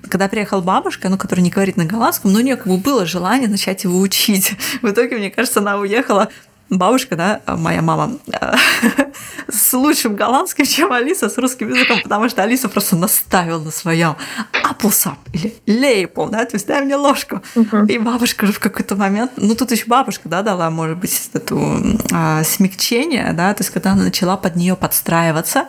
[0.08, 3.06] когда приехала бабушка, ну, которая не говорит на голландском, но у нее как бы было
[3.06, 4.54] желание начать его учить.
[4.82, 6.30] В итоге, мне кажется, она уехала
[6.70, 8.18] бабушка, да, моя мама,
[9.50, 14.16] с лучшим голландским, чем Алиса с русским языком, потому что Алиса просто наставила на своем
[14.64, 17.42] applesap или лейпл, да, то есть дай мне ложку.
[17.56, 17.88] Uh-huh.
[17.88, 21.98] И бабушка же в какой-то момент, ну тут еще бабушка, да, дала, может быть, эту
[22.12, 25.68] а, смягчение, да, то есть когда она начала под нее подстраиваться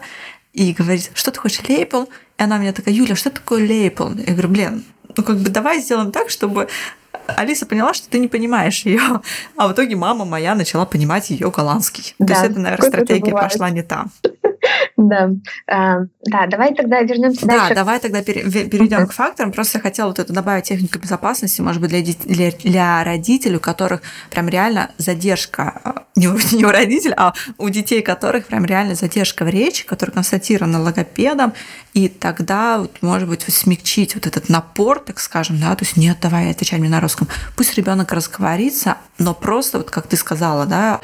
[0.53, 2.05] и говорить, что ты хочешь, лейпл
[2.39, 4.09] И она мне такая, Юля, что такое лейпл?
[4.15, 4.85] Я говорю, блин,
[5.17, 6.69] ну как бы давай сделаем так, чтобы
[7.27, 9.01] Алиса поняла, что ты не понимаешь ее,
[9.57, 12.15] а в итоге мама моя начала понимать ее голландский.
[12.19, 14.11] Да, То есть это, наверное, стратегия пошла не там.
[14.97, 15.31] Да,
[15.67, 17.69] а, да, давай тогда вернемся дальше.
[17.71, 19.53] Да, давай тогда перейдем к факторам.
[19.53, 23.61] Просто я хотела вот это добавить технику безопасности, может быть, для, для, для родителей, у
[23.61, 24.01] которых
[24.31, 28.95] прям реально задержка, а, не у, не у родителей, а у детей, которых прям реально
[28.95, 31.53] задержка в речи, которая констатирована логопедом,
[31.93, 36.19] и тогда, вот, может быть, смягчить вот этот напор, так скажем, да, то есть нет,
[36.21, 37.29] давай отвечай мне на русском.
[37.57, 41.01] Пусть ребенок разговорится, но просто, вот как ты сказала, да,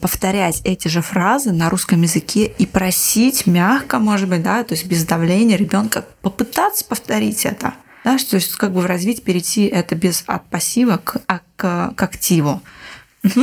[0.00, 4.86] повторять эти же фразы на русском языке и просить мягко, может быть, да, то есть
[4.86, 7.74] без давления ребенка попытаться повторить это.
[8.04, 11.94] Да, то есть как бы в развить перейти это без от пассива к, а, к,
[11.94, 12.62] к активу.
[13.24, 13.42] Угу.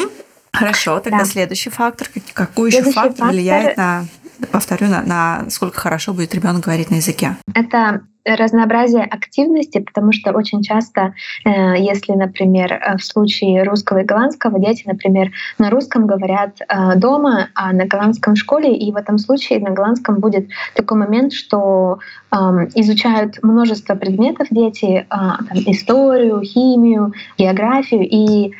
[0.53, 1.25] Хорошо, тогда да.
[1.25, 2.09] следующий фактор.
[2.33, 4.05] Какой еще фактор, фактор влияет на,
[4.51, 7.37] повторю, на, на сколько хорошо будет ребенок говорить на языке?
[7.53, 11.13] Это разнообразие активности, потому что очень часто,
[11.45, 16.95] э, если, например, э, в случае русского и голландского, дети, например, на русском говорят э,
[16.95, 21.33] дома, а на голландском в школе, и в этом случае на голландском будет такой момент,
[21.33, 21.99] что
[22.31, 28.51] эм, изучают множество предметов дети, там, историю, химию, географию, и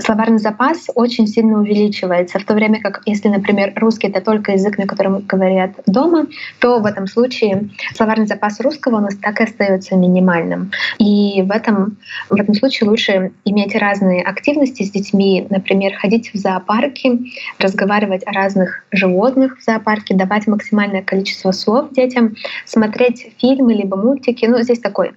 [0.00, 4.78] словарный запас очень сильно увеличивается, в то время как если, например, русский— это только язык,
[4.78, 6.26] на котором говорят дома,
[6.60, 10.70] то в этом случае словарный запас русского нас так и остается минимальным.
[10.98, 11.96] И в этом,
[12.30, 18.32] в этом случае лучше иметь разные активности с детьми, например, ходить в зоопарки, разговаривать о
[18.32, 24.46] разных животных в зоопарке, давать максимальное количество слов детям, смотреть фильмы либо мультики.
[24.46, 25.12] Ну, здесь такой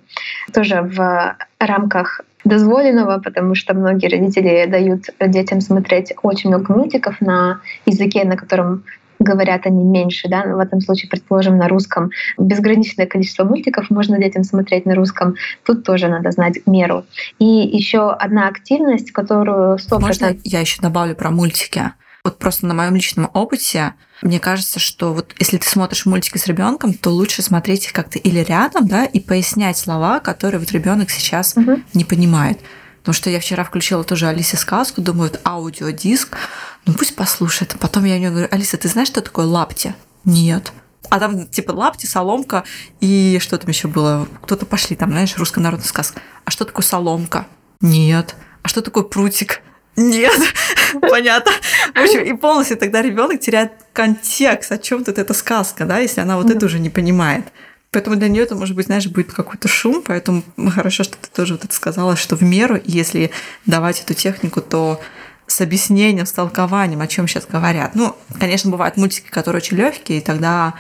[0.54, 7.62] тоже в рамках дозволенного, потому что многие родители дают детям смотреть очень много мультиков на
[7.86, 8.84] языке, на котором
[9.22, 12.12] говорят они меньше, да, в этом случае, предположим, на русском.
[12.38, 15.36] Безграничное количество мультиков можно детям смотреть на русском.
[15.66, 17.06] Тут тоже надо знать меру.
[17.40, 20.00] И еще одна активность, которую 100%...
[20.00, 21.92] Можно я еще добавлю про мультики?
[22.24, 26.46] Вот просто на моем личном опыте мне кажется, что вот если ты смотришь мультики с
[26.46, 31.10] ребенком, то лучше смотреть их как-то или рядом, да, и пояснять слова, которые вот ребенок
[31.10, 31.82] сейчас угу.
[31.94, 32.60] не понимает.
[33.02, 36.38] Потому что я вчера включила тоже Алисе сказку, думаю, вот аудиодиск,
[36.86, 37.76] ну пусть послушает.
[37.80, 39.96] Потом я у нее говорю, Алиса, ты знаешь, что такое лапти?
[40.24, 40.72] Нет.
[41.10, 42.64] А там типа лапти, соломка
[43.00, 44.28] и что там еще было?
[44.44, 46.22] Кто-то пошли там, знаешь, русская народная сказка.
[46.46, 47.48] А что такое соломка?
[47.82, 48.36] Нет.
[48.62, 49.62] А что такое прутик?
[49.96, 50.40] Нет,
[51.02, 51.52] понятно.
[51.94, 56.22] В общем, и полностью тогда ребенок теряет контекст, о чем тут эта сказка, да, если
[56.22, 57.46] она вот это уже не понимает.
[57.94, 61.56] Поэтому для нее это, может быть, знаешь, будет какой-то шум, поэтому хорошо, что ты тоже
[61.56, 63.32] вот это сказала, что в меру, если
[63.66, 65.02] давать эту технику, то
[65.46, 67.94] с объяснением, с толкованием, о чем сейчас говорят.
[67.94, 70.76] Ну, конечно, бывают мультики, которые очень легкие, и тогда,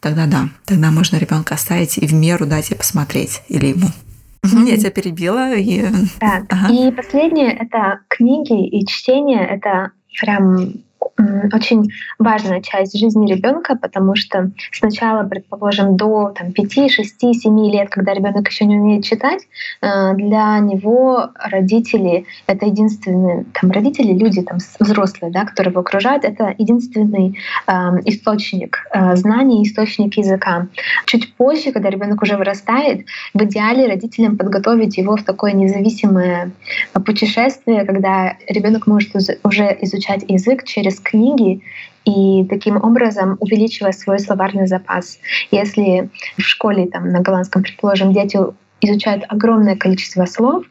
[0.00, 3.86] тогда да, тогда можно ребенка оставить и в меру дать ей посмотреть или ему.
[4.42, 4.68] Mm-hmm.
[4.68, 5.54] Я тебя перебила.
[5.54, 5.84] И...
[6.18, 6.46] Так.
[6.48, 6.72] Ага.
[6.72, 9.46] И последнее это книги и чтение.
[9.46, 10.84] Это прям
[11.52, 17.88] очень важная часть жизни ребенка, потому что сначала, предположим, до там, 5, 6, 7 лет,
[17.90, 19.42] когда ребенок еще не умеет читать,
[19.82, 26.24] э, для него родители— это единственные там, родители, люди там, взрослые, да, которые его окружают,
[26.24, 27.72] это единственный э,
[28.04, 30.66] источник э, знаний, источник языка.
[31.06, 36.50] Чуть позже, когда ребенок уже вырастает, в идеале родителям подготовить его в такое независимое
[36.92, 39.14] путешествие, когда ребенок может
[39.44, 41.62] уже изучать язык через книги
[42.04, 45.18] и таким образом увеличивая свой словарный запас.
[45.50, 48.38] Если в школе там, на голландском, предположим, дети
[48.80, 50.64] изучают огромное количество слов,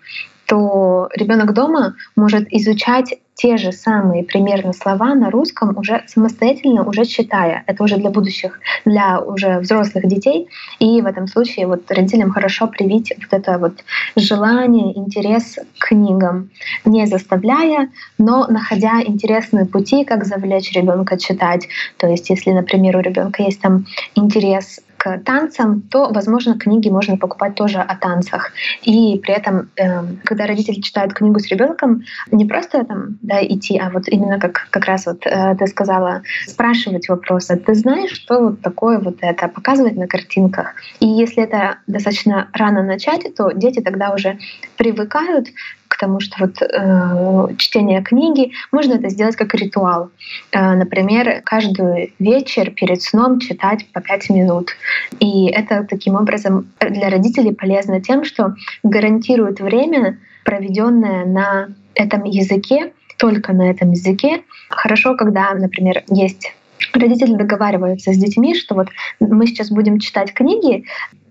[0.47, 7.03] то ребенок дома может изучать те же самые примерно слова на русском уже самостоятельно, уже
[7.05, 7.63] читая.
[7.67, 10.47] Это уже для будущих, для уже взрослых детей.
[10.79, 13.73] И в этом случае вот родителям хорошо привить вот это вот
[14.15, 16.49] желание, интерес к книгам,
[16.85, 21.67] не заставляя, но находя интересные пути, как завлечь ребенка читать.
[21.97, 24.79] То есть, если, например, у ребенка есть там интерес
[25.25, 28.51] танцам, то, возможно, книги можно покупать тоже о танцах.
[28.83, 33.77] И при этом, э, когда родители читают книгу с ребенком, не просто там да, идти,
[33.77, 37.55] а вот именно как, как раз вот э, ты сказала, спрашивать вопросы.
[37.55, 39.47] Ты знаешь, что вот такое вот это?
[39.47, 40.73] Показывать на картинках.
[40.99, 44.37] И если это достаточно рано начать, то дети тогда уже
[44.77, 45.47] привыкают
[45.87, 50.09] к тому, что вот э, чтение книги можно это сделать как ритуал.
[50.51, 54.71] Э, например, каждый вечер перед сном читать по пять минут.
[55.19, 62.93] И это таким образом для родителей полезно тем, что гарантирует время, проведенное на этом языке,
[63.17, 64.43] только на этом языке.
[64.69, 66.53] Хорошо, когда, например, есть
[66.93, 68.87] родители договариваются с детьми, что вот
[69.19, 70.85] мы сейчас будем читать книги,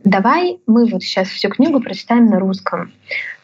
[0.05, 2.93] давай мы вот сейчас всю книгу прочитаем на русском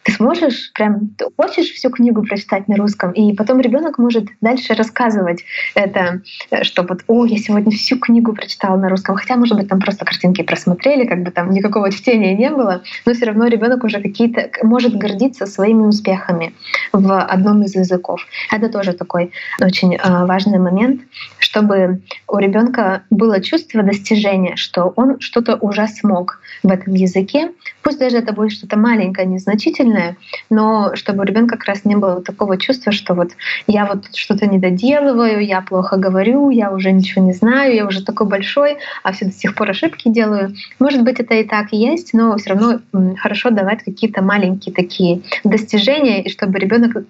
[0.02, 4.74] ты сможешь прям, ты хочешь всю книгу прочитать на русском, и потом ребенок может дальше
[4.74, 5.44] рассказывать
[5.74, 9.68] это, э, что вот, о, я сегодня всю книгу прочитала на русском, хотя, может быть,
[9.68, 13.84] там просто картинки просмотрели, как бы там никакого чтения не было, но все равно ребенок
[13.84, 16.54] уже какие-то может гордиться своими успехами
[16.92, 18.26] в одном из языков.
[18.50, 21.02] Это тоже такой очень э, важный момент,
[21.38, 27.98] чтобы у ребенка было чувство достижения, что он что-то уже смог в этом языке, пусть
[27.98, 30.16] даже это будет что-то маленькое, незначительное, сильное,
[30.48, 33.30] но чтобы у ребенка как раз не было такого чувства, что вот
[33.66, 38.04] я вот что-то не доделываю, я плохо говорю, я уже ничего не знаю, я уже
[38.04, 40.54] такой большой, а все до сих пор ошибки делаю.
[40.78, 42.80] Может быть, это и так есть, но все равно
[43.18, 47.04] хорошо давать какие-то маленькие такие достижения, и чтобы ребенок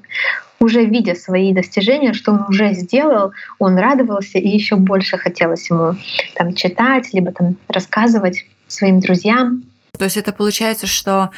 [0.60, 5.94] уже видя свои достижения, что он уже сделал, он радовался и еще больше хотелось ему
[6.34, 9.62] там читать, либо там рассказывать своим друзьям.
[9.98, 11.30] То есть это получается, что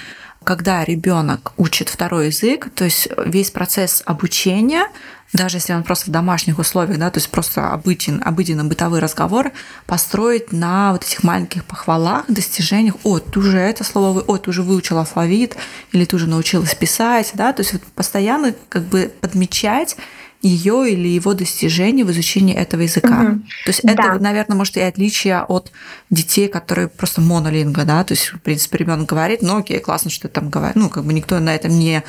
[0.45, 4.87] когда ребенок учит второй язык, то есть весь процесс обучения,
[5.33, 9.53] даже если он просто в домашних условиях, да, то есть просто обыден, обыденный бытовой разговор,
[9.87, 14.63] построить на вот этих маленьких похвалах, достижениях, о, ты уже это слово, о, ты уже
[14.63, 15.57] выучил алфавит,
[15.93, 19.97] или ты уже научилась писать, да, то есть вот постоянно как бы подмечать
[20.43, 23.23] ее или его достижений в изучении этого языка.
[23.23, 23.39] Угу.
[23.65, 24.19] То есть это, да.
[24.19, 25.71] наверное, может и отличие от
[26.11, 30.29] детей, которые просто монолинга, да, то есть, в принципе, ребенок говорит, ну окей, классно, что
[30.29, 32.03] ты там говоришь, ну, как бы никто на этом не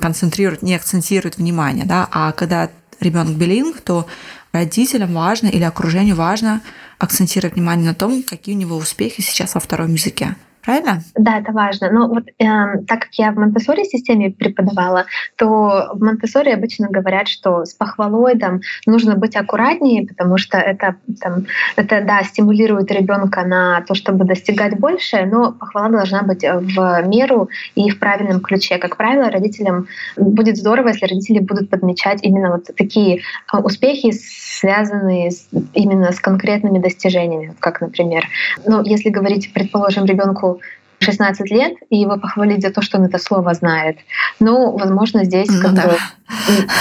[0.00, 2.68] концентрирует, не акцентирует внимание, да, а когда
[3.00, 4.06] ребенок билинг, то
[4.52, 6.60] родителям важно или окружению важно
[6.98, 10.36] акцентировать внимание на том, какие у него успехи сейчас во втором языке.
[10.68, 11.00] Правильно?
[11.14, 11.90] Да, это важно.
[11.90, 12.44] Но вот э,
[12.86, 15.06] так как я в Монтессори системе преподавала,
[15.36, 20.96] то в Монтессори обычно говорят, что с похвалой там нужно быть аккуратнее, потому что это,
[21.22, 21.46] там,
[21.76, 27.48] это да, стимулирует ребенка на то, чтобы достигать больше, но похвала должна быть в меру
[27.74, 28.76] и в правильном ключе.
[28.76, 29.86] Как правило, родителям
[30.18, 33.22] будет здорово, если родители будут подмечать именно вот такие
[33.54, 38.26] э, успехи, связанные с, именно с конкретными достижениями, как, например,
[38.66, 40.57] ну, если говорить, предположим, ребенку
[41.00, 43.98] 16 лет, и его похвалить за то, что он это слово знает.
[44.40, 45.82] Ну, возможно, здесь ну, как да.
[45.82, 45.96] бы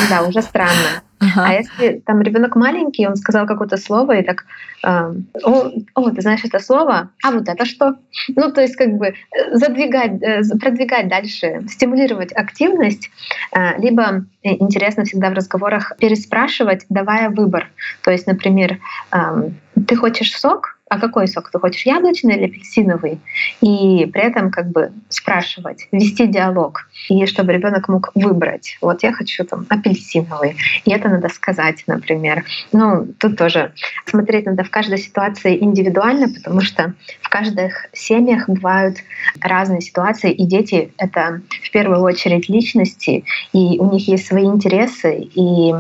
[0.10, 1.02] да, уже странно.
[1.20, 1.46] Ага.
[1.48, 4.46] А если там ребенок маленький, он сказал какое-то слово и так,
[4.84, 5.14] э,
[5.44, 7.96] о, о, ты знаешь это слово, а вот это что?
[8.36, 9.14] Ну, то есть как бы э,
[9.54, 13.10] задвигать, э, продвигать дальше, стимулировать активность,
[13.52, 17.68] э, либо интересно всегда в разговорах переспрашивать, давая выбор.
[18.04, 18.78] То есть, например,
[19.12, 19.50] э,
[19.88, 23.20] ты хочешь сок, а какой сок ты хочешь, яблочный или апельсиновый?
[23.62, 28.78] И при этом как бы спрашивать, вести диалог, и чтобы ребенок мог выбрать.
[28.82, 32.46] Вот я хочу там апельсиновый, и это надо сказать, например.
[32.72, 33.74] Ну, тут тоже
[34.06, 38.98] смотреть надо в каждой ситуации индивидуально, потому что в каждых семьях бывают
[39.42, 45.30] разные ситуации, и дети— это в первую очередь личности, и у них есть свои интересы,
[45.34, 45.74] и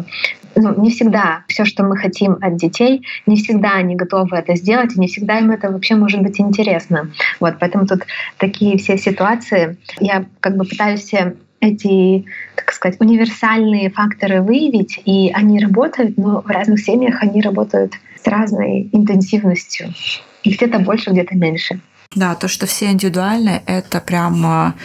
[0.57, 4.95] ну, не всегда все, что мы хотим от детей, не всегда они готовы это сделать,
[4.95, 7.11] и не всегда им это вообще может быть интересно.
[7.39, 8.01] Вот, поэтому тут
[8.37, 15.31] такие все ситуации, я как бы пытаюсь все эти, как сказать, универсальные факторы выявить, и
[15.33, 17.93] они работают, но в разных семьях они работают
[18.23, 19.93] с разной интенсивностью.
[20.43, 21.79] И где-то больше, где-то меньше.
[22.15, 24.75] Да, то, что все индивидуальные, это прям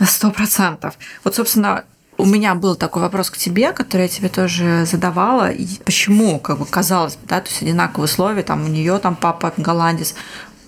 [0.00, 0.98] сто процентов.
[1.24, 1.84] Вот, собственно,
[2.16, 5.50] у меня был такой вопрос к тебе, который я тебе тоже задавала.
[5.50, 9.16] И почему, как бы казалось бы, да, то есть одинаковые условия, там у нее там
[9.16, 10.14] папа голландец,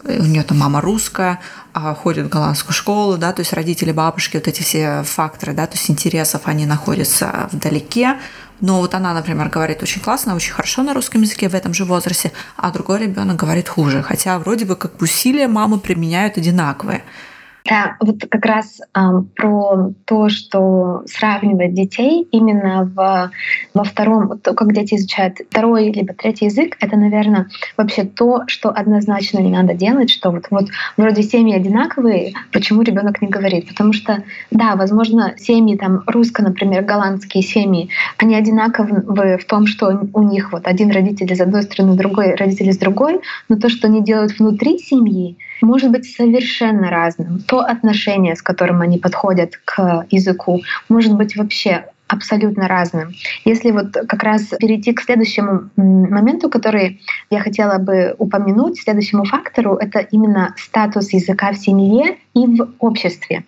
[0.05, 1.41] у нее там мама русская,
[1.73, 5.67] а ходит в голландскую школу, да, то есть родители, бабушки, вот эти все факторы, да,
[5.67, 8.19] то есть интересов, они находятся вдалеке.
[8.61, 11.85] Но вот она, например, говорит очень классно, очень хорошо на русском языке в этом же
[11.85, 14.03] возрасте, а другой ребенок говорит хуже.
[14.03, 17.05] Хотя вроде бы как усилия мамы применяют одинаковые.
[17.69, 19.01] Да, вот как раз э,
[19.35, 23.31] про то, что сравнивать детей именно в,
[23.75, 28.71] во втором, то, как дети изучают второй либо третий язык, это, наверное, вообще то, что
[28.71, 33.69] однозначно не надо делать, что вот, вот вроде семьи одинаковые, почему ребенок не говорит?
[33.69, 37.89] Потому что, да, возможно, семьи там русско, например, голландские семьи,
[38.19, 42.69] они одинаковы в том, что у них вот один родитель из одной стороны, другой родитель
[42.69, 47.41] из другой, но то, что они делают внутри семьи, может быть совершенно разным.
[47.41, 53.15] То отношение, с которым они подходят к языку, может быть вообще абсолютно разным.
[53.45, 57.01] Если вот как раз перейти к следующему моменту, который
[57.31, 63.45] я хотела бы упомянуть, следующему фактору, это именно статус языка в семье и в обществе.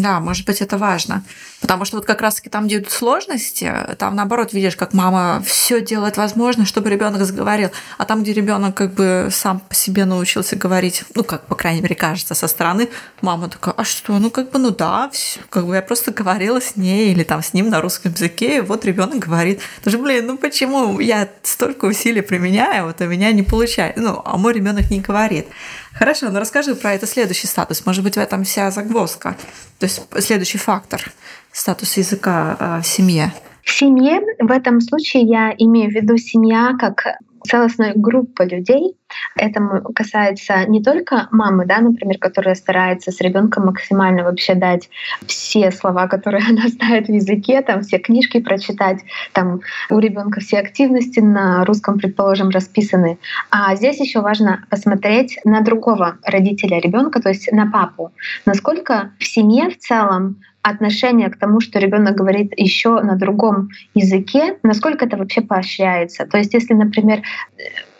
[0.00, 1.22] Да, может быть, это важно.
[1.60, 5.80] Потому что вот как раз-таки там, где идут сложности, там наоборот видишь, как мама все
[5.80, 7.70] делает возможное, чтобы ребенок заговорил.
[7.98, 11.80] А там, где ребенок как бы сам по себе научился говорить, ну, как, по крайней
[11.82, 12.88] мере, кажется, со стороны,
[13.20, 16.60] мама такая, а что, ну, как бы, ну да, все, как бы я просто говорила
[16.60, 19.60] с ней или там с ним на русском языке, и вот ребенок говорит.
[19.84, 24.36] Даже, блин, ну почему я столько усилий применяю, вот у меня не получается, ну, а
[24.36, 25.46] мой ребенок не говорит.
[25.92, 27.84] Хорошо, ну расскажи про это следующий статус.
[27.86, 29.36] Может быть, в этом вся загвоздка.
[29.78, 31.12] То есть следующий фактор
[31.52, 33.32] статус языка а, в семье.
[33.62, 37.04] В семье в этом случае я имею в виду семья как
[37.44, 38.96] целостная группа людей.
[39.36, 39.60] Это
[39.94, 44.88] касается не только мамы, да, например, которая старается с ребенком максимально вообще дать
[45.26, 49.00] все слова, которые она знает в языке, там все книжки прочитать,
[49.32, 53.18] там у ребенка все активности на русском, предположим, расписаны.
[53.50, 58.12] А здесь еще важно посмотреть на другого родителя ребенка, то есть на папу,
[58.46, 64.58] насколько в семье в целом отношение к тому, что ребенок говорит еще на другом языке,
[64.62, 66.24] насколько это вообще поощряется.
[66.26, 67.22] То есть, если, например,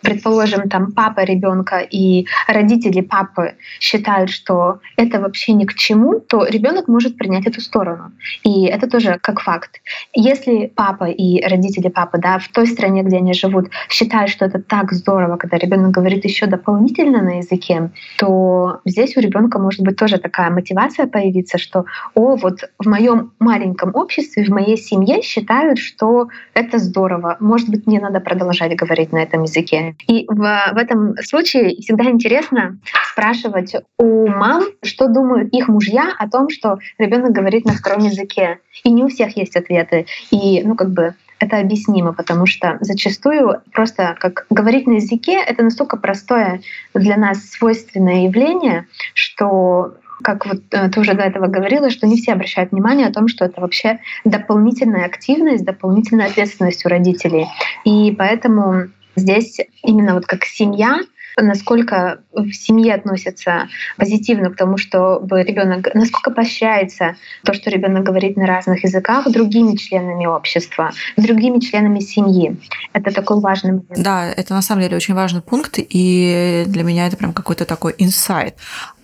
[0.03, 6.45] предположим, там папа ребенка и родители папы считают, что это вообще ни к чему, то
[6.45, 8.13] ребенок может принять эту сторону.
[8.45, 9.81] И это тоже как факт.
[10.15, 14.61] Если папа и родители папы, да, в той стране, где они живут, считают, что это
[14.61, 19.97] так здорово, когда ребенок говорит еще дополнительно на языке, то здесь у ребенка может быть
[19.97, 21.85] тоже такая мотивация появиться, что
[22.15, 27.37] о, вот в моем маленьком обществе, в моей семье считают, что это здорово.
[27.41, 29.92] Может быть, мне надо продолжать говорить на этом языке.
[30.07, 32.79] И в, в этом случае всегда интересно
[33.13, 38.59] спрашивать у мам, что думают их мужья о том, что ребенок говорит на втором языке.
[38.85, 40.07] И не у всех есть ответы.
[40.31, 45.65] И, ну, как бы это объяснимо, потому что зачастую просто как говорить на языке— это
[45.65, 46.61] настолько простое
[46.95, 52.17] для нас свойственное явление, что как вот э, ты уже до этого говорила, что не
[52.17, 57.49] все обращают внимание о том, что это вообще дополнительная активность, дополнительная ответственность у родителей.
[57.85, 61.01] И поэтому Здесь именно вот как семья
[61.37, 68.37] насколько в семье относятся позитивно к тому, чтобы ребенок, насколько поощряется то, что ребенок говорит
[68.37, 72.57] на разных языках другими членами общества, другими членами семьи.
[72.93, 73.97] Это такой важный момент.
[73.97, 77.95] Да, это на самом деле очень важный пункт, и для меня это прям какой-то такой
[77.99, 78.57] инсайт.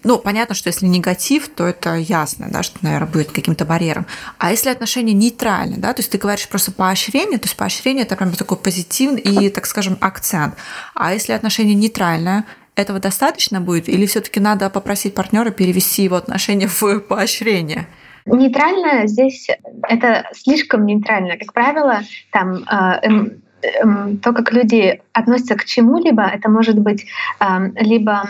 [0.04, 4.06] Ну, понятно, что если негатив, то это ясно, да, что, наверное, будет каким-то барьером.
[4.38, 8.14] А если отношения нейтральны, да, то есть ты говоришь просто поощрение, то есть поощрение это
[8.16, 10.54] прям такой позитивный и, так скажем, акцент.
[10.94, 12.44] А если отношения нейтральное,
[12.76, 17.88] этого достаточно будет, или все-таки надо попросить партнера перевести его отношения в поощрение?
[18.24, 19.48] Нейтрально здесь
[19.82, 21.38] это слишком нейтрально.
[21.38, 23.42] Как правило, там э, Эм,
[24.22, 27.06] то, как люди относятся к чему-либо, это может быть
[27.40, 28.28] эм, либо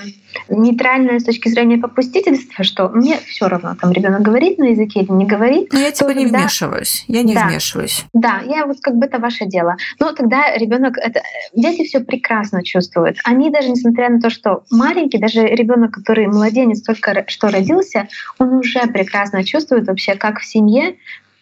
[0.48, 5.12] нейтральное с точки зрения попустительства, что мне все равно, там ребенок говорит на языке или
[5.12, 5.72] не говорит.
[5.72, 6.40] Но я типа не тогда...
[6.40, 8.04] вмешиваюсь, я не да, вмешиваюсь.
[8.12, 9.76] Да, я вот как бы это ваше дело.
[9.98, 11.22] Но тогда ребенок, это
[11.54, 13.18] дети все прекрасно чувствуют.
[13.24, 18.08] Они даже несмотря на то, что маленький, даже ребенок, который младенец только что родился,
[18.38, 20.96] он уже прекрасно чувствует вообще, как в семье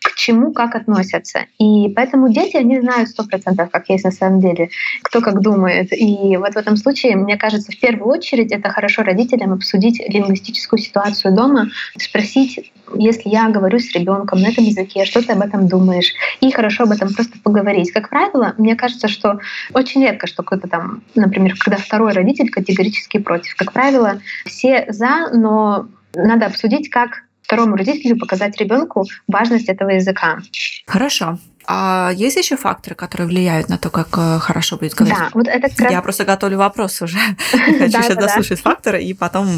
[0.06, 1.46] к чему как относятся.
[1.58, 4.70] И поэтому дети, они знают сто процентов, как есть на самом деле,
[5.02, 5.92] кто как думает.
[5.92, 10.78] И вот в этом случае, мне кажется, в первую очередь это хорошо родителям обсудить лингвистическую
[10.78, 15.66] ситуацию дома, спросить, если я говорю с ребенком на этом языке, что ты об этом
[15.66, 17.90] думаешь, и хорошо об этом просто поговорить.
[17.90, 19.40] Как правило, мне кажется, что
[19.72, 23.56] очень редко, что кто-то там, например, когда второй родитель категорически против.
[23.56, 30.38] Как правило, все за, но надо обсудить, как второму родителю показать ребенку важность этого языка.
[30.86, 31.38] Хорошо.
[31.66, 35.18] А есть еще факторы, которые влияют на то, как э, хорошо будет говорить?
[35.18, 35.92] Да, вот это как раз...
[35.92, 37.18] Я просто готовлю вопрос уже.
[37.50, 39.48] Хочу сейчас дослушать факторы и потом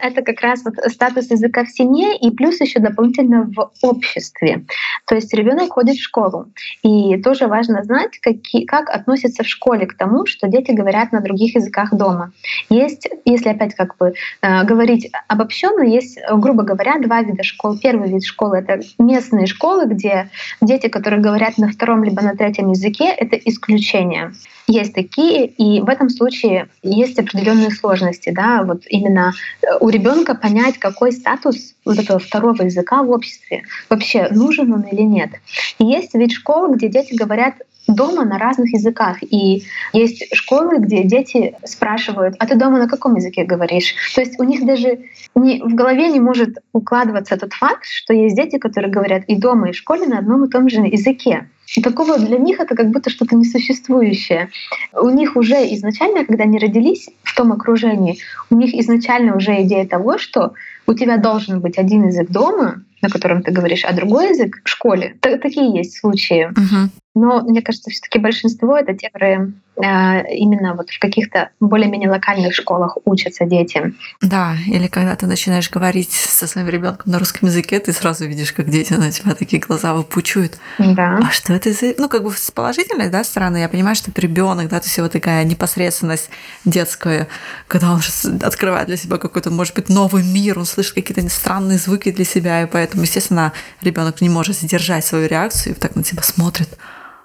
[0.00, 4.64] это как раз вот статус языка в семье и плюс еще дополнительно в обществе.
[5.06, 6.46] То есть ребенок ходит в школу.
[6.82, 11.20] И тоже важно знать, какие, как относятся в школе к тому, что дети говорят на
[11.20, 12.32] других языках дома.
[12.68, 17.78] Есть, если опять как бы э, говорить обобщенно, есть, грубо говоря, два вида школ.
[17.78, 20.30] Первый вид школы— это местные школы, где
[20.60, 24.32] дети, которые говорят на втором либо на третьем языке, это исключение.
[24.68, 28.30] Есть такие, и в этом случае есть определенные сложности.
[28.30, 28.64] Да?
[28.64, 34.28] Вот именно э, у ребенка понять, какой статус вот этого второго языка в обществе, вообще
[34.30, 35.30] нужен он или нет.
[35.78, 37.54] И есть ведь школы, где дети говорят
[37.86, 39.18] дома на разных языках.
[39.22, 43.94] И есть школы, где дети спрашивают, а ты дома на каком языке говоришь?
[44.14, 44.98] То есть у них даже
[45.34, 49.68] не, в голове не может укладываться тот факт, что есть дети, которые говорят и дома,
[49.68, 51.48] и в школе на одном и том же языке.
[51.74, 54.50] И такого для них это как будто что-то несуществующее.
[54.92, 58.18] У них уже изначально, когда они родились в том окружении,
[58.50, 60.52] у них изначально уже идея того, что
[60.86, 64.68] у тебя должен быть один язык дома, на котором ты говоришь, а другой язык в
[64.68, 65.16] школе.
[65.20, 66.46] Такие есть случаи.
[66.50, 66.90] Угу.
[67.16, 72.96] Но мне кажется, все-таки большинство это те, которые именно вот в каких-то более-менее локальных школах
[73.04, 73.94] учатся дети.
[74.22, 78.52] Да, или когда ты начинаешь говорить со своим ребенком на русском языке, ты сразу видишь,
[78.52, 80.58] как дети на тебя такие глаза выпучивают.
[80.78, 81.20] Да.
[81.22, 81.94] А что это за...
[81.98, 85.12] Ну, как бы с положительной да, стороны, я понимаю, что ребенок, да, то есть вот
[85.12, 86.30] такая непосредственность
[86.64, 87.28] детская,
[87.68, 88.00] когда он
[88.42, 92.62] открывает для себя какой-то, может быть, новый мир, он слышит какие-то странные звуки для себя,
[92.62, 93.52] и поэтому, естественно,
[93.82, 96.68] ребенок не может сдержать свою реакцию и так на тебя смотрит.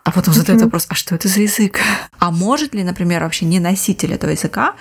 [0.04, 1.80] А потом задает вопрос, а что это за язык?
[2.20, 4.76] А может ли, например, вообще не носитель этого языка,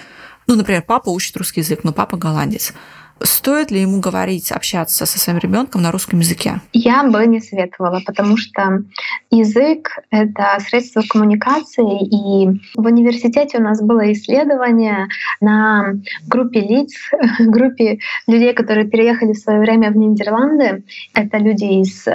[0.46, 2.72] ну, например, папа учит русский язык, но папа голландец,
[3.22, 6.60] Стоит ли ему говорить, общаться со своим ребенком на русском языке?
[6.72, 8.82] Я бы не советовала, потому что
[9.30, 15.06] язык— это средство коммуникации, и в университете у нас было исследование
[15.40, 15.96] на
[16.26, 16.94] группе лиц,
[17.40, 20.84] группе людей, которые переехали в свое время в Нидерланды.
[21.12, 22.06] Это люди из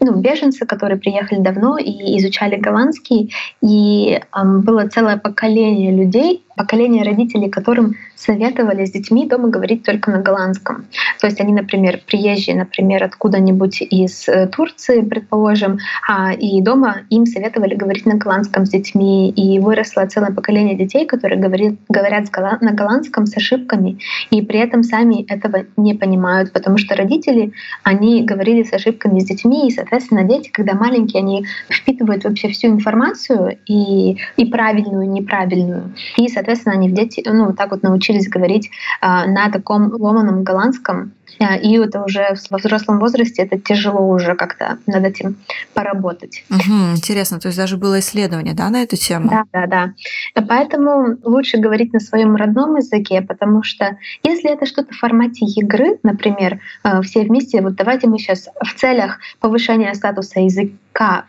[0.00, 3.32] ну, беженцы, которые приехали давно и изучали голландский,
[3.62, 10.20] и было целое поколение людей, поколение родителей, которым советовали с детьми дома говорить только на
[10.20, 10.84] голландском.
[11.20, 17.24] То есть они, например, приезжие, например, откуда-нибудь из э, Турции, предположим, а, и дома им
[17.24, 22.30] советовали говорить на голландском с детьми, и выросло целое поколение детей, которые говорит, говорят
[22.60, 23.98] на голландском с ошибками,
[24.30, 27.52] и при этом сами этого не понимают, потому что родители,
[27.84, 29.89] они говорили с ошибками с детьми, и, соответственно,
[30.24, 35.94] дети, когда маленькие, они впитывают вообще всю информацию, и, и правильную, и неправильную.
[36.16, 38.70] И, соответственно, они в дети, ну, вот так вот научились говорить
[39.00, 44.78] а, на таком ломаном голландском, и это уже в взрослом возрасте это тяжело уже как-то
[44.86, 45.36] над этим
[45.74, 46.44] поработать.
[46.50, 49.30] Угу, интересно, то есть даже было исследование, да, на эту тему?
[49.30, 50.42] Да, да, да.
[50.46, 55.98] Поэтому лучше говорить на своем родном языке, потому что если это что-то в формате игры,
[56.02, 60.76] например, э, все вместе, вот давайте мы сейчас в целях повышения статуса языка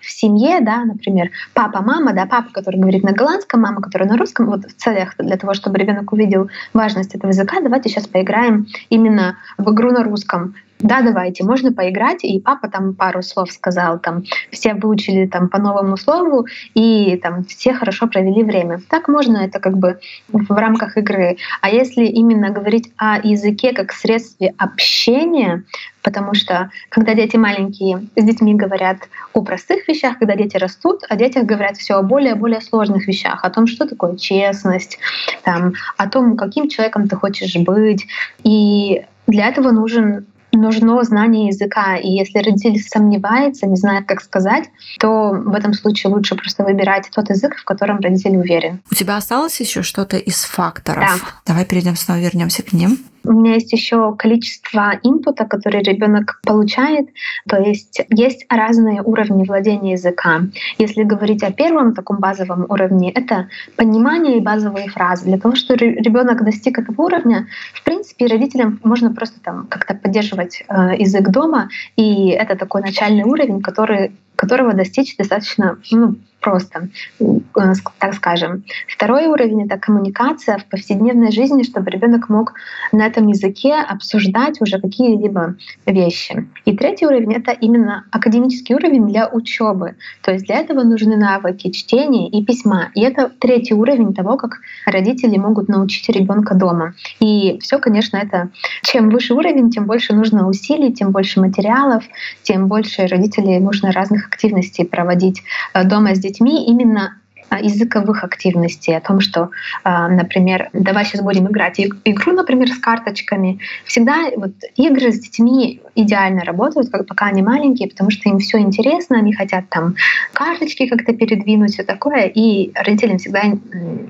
[0.01, 4.17] в семье, да, например, папа, мама, да, папа, который говорит на голландском, мама, которая на
[4.17, 8.67] русском, вот в целях для того, чтобы ребенок увидел важность этого языка, давайте сейчас поиграем
[8.89, 10.55] именно в игру на русском.
[10.81, 12.23] Да, давайте, можно поиграть.
[12.23, 17.43] И папа там пару слов сказал, там все выучили там по новому слову, и там
[17.45, 18.81] все хорошо провели время.
[18.89, 21.37] Так можно, это как бы в рамках игры.
[21.61, 25.63] А если именно говорить о языке как средстве общения,
[26.01, 28.97] потому что когда дети маленькие, с детьми говорят
[29.33, 33.51] о простых вещах, когда дети растут, о детях говорят все о более-более сложных вещах, о
[33.51, 34.97] том, что такое честность,
[35.43, 38.07] там, о том, каким человеком ты хочешь быть.
[38.43, 40.25] И для этого нужен
[40.57, 41.95] нужно знание языка.
[41.97, 47.09] И если родитель сомневается, не знает, как сказать, то в этом случае лучше просто выбирать
[47.13, 48.81] тот язык, в котором родитель уверен.
[48.91, 51.03] У тебя осталось еще что-то из факторов?
[51.05, 51.53] Да.
[51.53, 52.99] Давай перейдем снова, вернемся к ним.
[53.23, 57.09] У меня есть еще количество инпута, который ребенок получает.
[57.47, 60.41] То есть есть разные уровни владения языка.
[60.77, 65.25] Если говорить о первом таком базовом уровне, это понимание и базовые фразы.
[65.25, 70.63] Для того, чтобы ребенок достиг этого уровня, в принципе, родителям можно просто там как-то поддерживать
[70.67, 77.73] э, язык дома, и это такой начальный уровень, который которого достичь достаточно ну, просто, э,
[77.99, 78.63] так скажем.
[78.87, 82.53] Второй уровень— это коммуникация в повседневной жизни, чтобы ребенок мог
[82.91, 85.55] на этом языке обсуждать уже какие-либо
[85.85, 86.47] вещи.
[86.65, 89.95] И третий уровень— это именно академический уровень для учебы.
[90.21, 92.89] То есть для этого нужны навыки чтения и письма.
[92.95, 96.93] И это третий уровень того, как родители могут научить ребенка дома.
[97.19, 98.49] И все, конечно, это
[98.81, 102.03] чем выше уровень, тем больше нужно усилий, тем больше материалов,
[102.41, 105.43] тем больше родителей нужно разных активностей проводить
[105.73, 107.15] э, дома с детьми именно
[107.51, 109.49] а, языковых активностей, о том, что,
[109.83, 113.59] а, например, давай сейчас будем играть игру, например, с карточками.
[113.83, 118.57] Всегда вот игры с детьми идеально работают, как пока они маленькие, потому что им все
[118.59, 119.95] интересно, они хотят там
[120.31, 123.41] карточки как-то передвинуть, все такое, и родителям всегда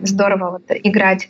[0.03, 1.27] здорово вот играть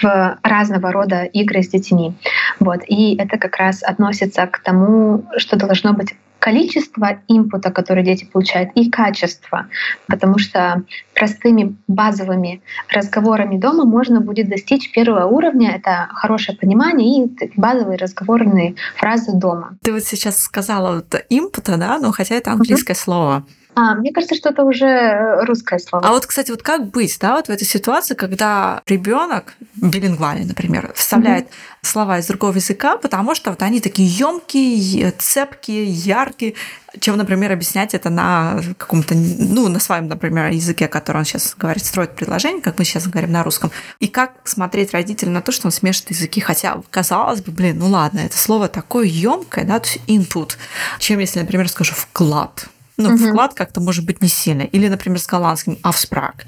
[0.00, 2.14] в разного рода игры с детьми.
[2.58, 2.80] Вот.
[2.88, 6.14] И это как раз относится к тому, что должно быть
[6.44, 9.66] количество импута, который дети получают, и качество.
[10.06, 10.82] Потому что
[11.14, 15.74] простыми базовыми разговорами дома можно будет достичь первого уровня.
[15.74, 19.78] Это хорошее понимание и базовые разговорные фразы дома.
[19.80, 23.04] Ты вот сейчас сказала вот импута, да, но хотя это английское uh-huh.
[23.04, 23.46] слово.
[23.74, 26.06] А, мне кажется, что это уже э, русское слово.
[26.06, 30.92] А вот, кстати, вот как быть, да, вот в этой ситуации, когда ребенок билингвальный, например,
[30.94, 31.86] вставляет mm-hmm.
[31.86, 36.54] слова из другого языка, потому что вот они такие емкие, цепкие, яркие,
[37.00, 41.84] чем, например, объяснять это на каком-то, ну, на своем, например, языке, который он сейчас говорит,
[41.84, 45.66] строит предложение, как мы сейчас говорим на русском, и как смотреть родителям на то, что
[45.66, 49.88] он смешивает языки, хотя, казалось бы, блин, ну ладно, это слово такое емкое, да, то
[49.88, 50.52] есть input,
[51.00, 53.28] чем если, например, скажу вклад, ну, угу.
[53.28, 54.66] вклад как-то может быть не сильный.
[54.66, 56.46] Или, например, с голландским авспрак.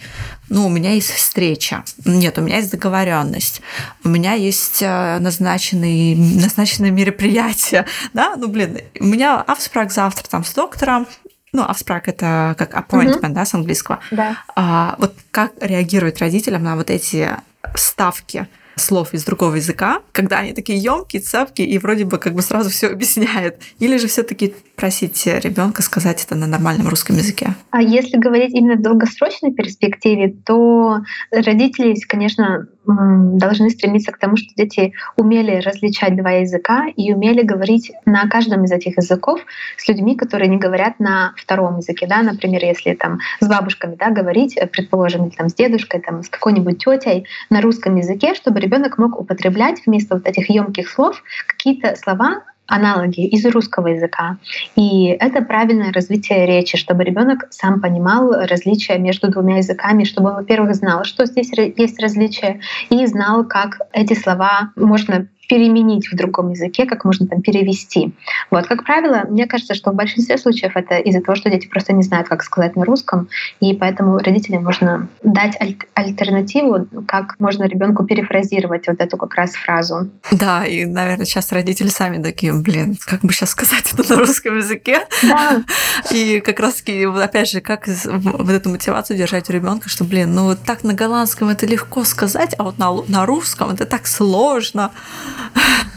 [0.49, 1.83] Ну, у меня есть встреча.
[2.05, 3.63] Нет, у меня есть договоренность.
[4.05, 7.87] У меня есть э, назначенные, назначенное мероприятие.
[8.13, 11.07] Да, ну, блин, у меня авспрак завтра там с доктором,
[11.53, 14.01] ну, авспрак это как appointment, uh да, с английского.
[14.11, 14.37] Да.
[14.55, 17.31] А, вот как реагировать родителям на вот эти
[17.75, 18.47] ставки?
[18.77, 22.71] Слов из другого языка, когда они такие емкие, цепкие и вроде бы как бы сразу
[22.71, 23.57] все объясняют.
[23.79, 27.55] Или же все-таки просить ребенка сказать это на нормальном русском языке?
[27.71, 31.01] А если говорить именно в долгосрочной перспективе, то
[31.31, 37.93] родители, конечно, должны стремиться к тому, что дети умели различать два языка и умели говорить
[38.05, 39.41] на каждом из этих языков
[39.77, 42.07] с людьми, которые не говорят на втором языке.
[42.07, 42.23] Да?
[42.23, 46.83] Например, если там с бабушками да, говорить, предположим, или там с дедушкой, там, с какой-нибудь
[46.83, 52.43] тетей на русском языке, чтобы ребенок мог употреблять вместо вот этих емких слов какие-то слова,
[52.67, 54.39] аналоги из русского языка.
[54.77, 60.37] И это правильное развитие речи, чтобы ребенок сам понимал различия между двумя языками, чтобы он,
[60.37, 62.61] во-первых, знал, что здесь есть различия,
[62.91, 68.13] и знал, как эти слова можно переменить в другом языке, как можно там перевести.
[68.51, 71.93] Вот, как правило, мне кажется, что в большинстве случаев это из-за того, что дети просто
[71.93, 73.29] не знают, как сказать на русском,
[73.61, 79.53] и поэтому родителям можно дать аль- альтернативу, как можно ребенку перефразировать вот эту как раз
[79.53, 80.11] фразу.
[80.31, 84.57] Да, и, наверное, сейчас родители сами такие, блин, как бы сейчас сказать это на русском
[84.57, 85.07] языке?
[85.23, 85.63] Да.
[86.13, 90.35] И как раз таки, опять же, как вот эту мотивацию держать у ребенка, что, блин,
[90.35, 94.07] ну вот так на голландском это легко сказать, а вот на, на русском это так
[94.07, 94.93] сложно.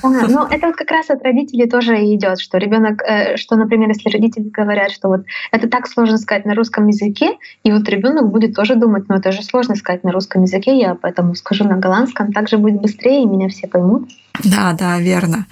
[0.01, 3.89] Да, ну это вот как раз от родителей тоже идет, что ребенок, э, что, например,
[3.89, 5.21] если родители говорят, что вот
[5.51, 9.31] это так сложно сказать на русском языке, и вот ребенок будет тоже думать, ну это
[9.31, 13.23] же сложно сказать на русском языке, я поэтому скажу на голландском, так же будет быстрее,
[13.23, 14.09] и меня все поймут.
[14.43, 15.45] Да, да, верно.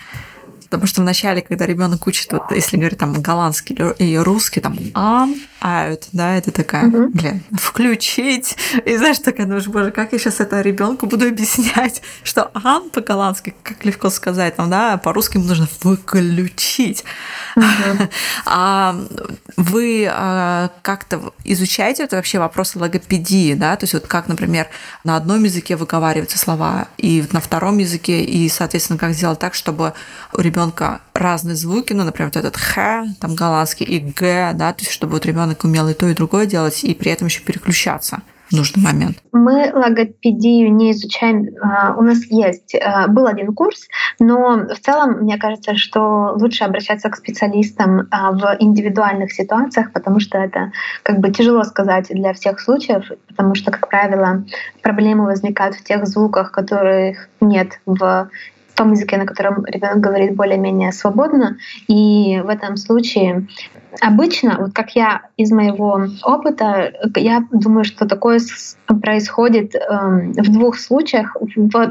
[0.70, 5.34] Потому что вначале, когда ребенок учит, вот, если говорить там голландский или русский, там ам,
[5.60, 7.08] аут, да, это такая, uh-huh.
[7.10, 8.56] блин, включить.
[8.86, 13.56] И знаешь, такая, ну боже, как я сейчас это ребенку буду объяснять, что ам по-голландски,
[13.64, 17.04] как легко сказать, там, да, по-русски нужно выключить.
[17.56, 18.10] Uh-huh.
[18.46, 18.96] А
[19.56, 24.68] вы а, как-то изучаете это вообще вопросы логопедии, да, то есть вот как, например,
[25.04, 29.94] на одном языке выговариваются слова, и на втором языке, и, соответственно, как сделать так, чтобы
[30.34, 34.74] у ребенка ребенка разные звуки, ну, например, вот этот х, там голландский, и г, да,
[34.74, 37.42] то есть чтобы вот ребенок умел и то, и другое делать, и при этом еще
[37.42, 39.18] переключаться в нужный момент?
[39.32, 41.48] Мы логопедию не изучаем.
[41.62, 43.88] А, у нас есть, а, был один курс,
[44.20, 50.20] но в целом, мне кажется, что лучше обращаться к специалистам а, в индивидуальных ситуациях, потому
[50.20, 50.72] что это
[51.04, 54.44] как бы тяжело сказать для всех случаев, потому что, как правило,
[54.82, 58.30] проблемы возникают в тех звуках, которых нет в
[58.78, 61.58] том языке, на котором ребенок говорит более-менее свободно.
[61.88, 63.48] И в этом случае
[64.02, 68.40] обычно, вот как я из моего опыта, я думаю, что такое
[69.02, 71.36] происходит э, в двух случаях.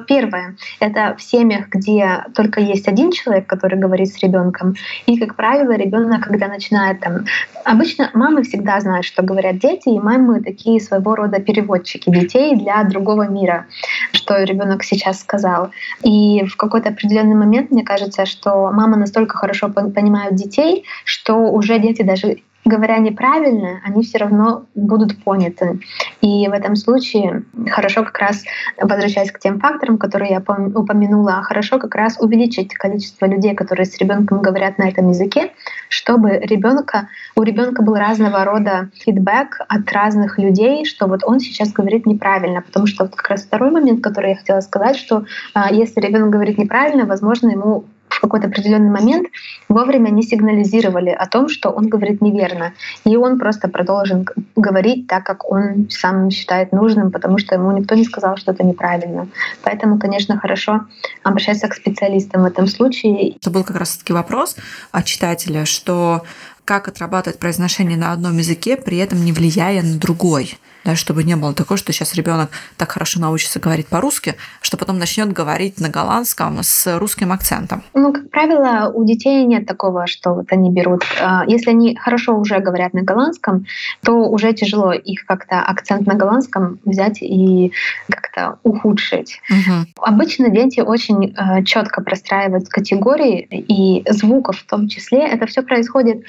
[0.07, 4.75] Первое— это в семьях, где только есть один человек, который говорит с ребенком.
[5.07, 7.25] И, как правило, ребенок, когда начинает там...
[7.65, 12.83] Обычно мамы всегда знают, что говорят дети, и мамы такие своего рода переводчики детей для
[12.85, 13.67] другого мира,
[14.13, 15.71] что ребенок сейчас сказал.
[16.03, 21.79] И в какой-то определенный момент мне кажется, что мама настолько хорошо понимают детей, что уже
[21.79, 25.81] дети даже говоря неправильно, они все равно будут поняты.
[26.21, 28.45] И в этом случае хорошо как раз,
[28.81, 33.97] возвращаясь к тем факторам, которые я упомянула, хорошо как раз увеличить количество людей, которые с
[33.99, 35.53] ребенком говорят на этом языке,
[35.89, 41.73] чтобы ребенка, у ребенка был разного рода фидбэк от разных людей, что вот он сейчас
[41.73, 42.63] говорит неправильно.
[42.63, 46.31] Потому что вот как раз второй момент, который я хотела сказать, что а, если ребенок
[46.31, 49.29] говорит неправильно, возможно, ему в какой-то определенный момент
[49.69, 52.73] вовремя не сигнализировали о том, что он говорит неверно.
[53.05, 57.95] И он просто продолжен говорить так, как он сам считает нужным, потому что ему никто
[57.95, 59.29] не сказал, что это неправильно.
[59.63, 60.87] Поэтому, конечно, хорошо
[61.23, 63.37] обращаться к специалистам в этом случае.
[63.37, 64.57] Это был как раз-таки вопрос
[64.93, 66.23] от читателя, что
[66.65, 71.35] как отрабатывать произношение на одном языке, при этом не влияя на другой да, чтобы не
[71.35, 75.89] было такого, что сейчас ребенок так хорошо научится говорить по-русски, что потом начнет говорить на
[75.89, 77.83] голландском с русским акцентом.
[77.93, 81.03] Ну, как правило, у детей нет такого, что вот они берут.
[81.21, 83.67] А, если они хорошо уже говорят на голландском,
[84.05, 87.73] то уже тяжело их как-то акцент на голландском взять и
[88.09, 89.41] как-то ухудшить.
[89.51, 90.03] Угу.
[90.03, 95.27] Обычно дети очень э, четко простраивают категории и звуков в том числе.
[95.27, 96.23] Это все происходит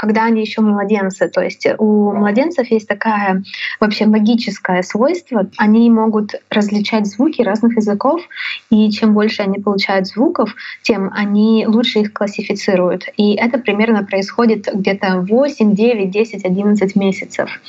[0.00, 1.28] когда они еще младенцы.
[1.28, 3.42] То есть у младенцев есть такая
[3.80, 5.46] вообще магическое свойство.
[5.58, 8.22] Они могут различать звуки разных языков,
[8.70, 13.08] и чем больше они получают звуков, тем они лучше их классифицируют.
[13.18, 17.60] И это примерно происходит где-то 8, 9, 10, 11 месяцев.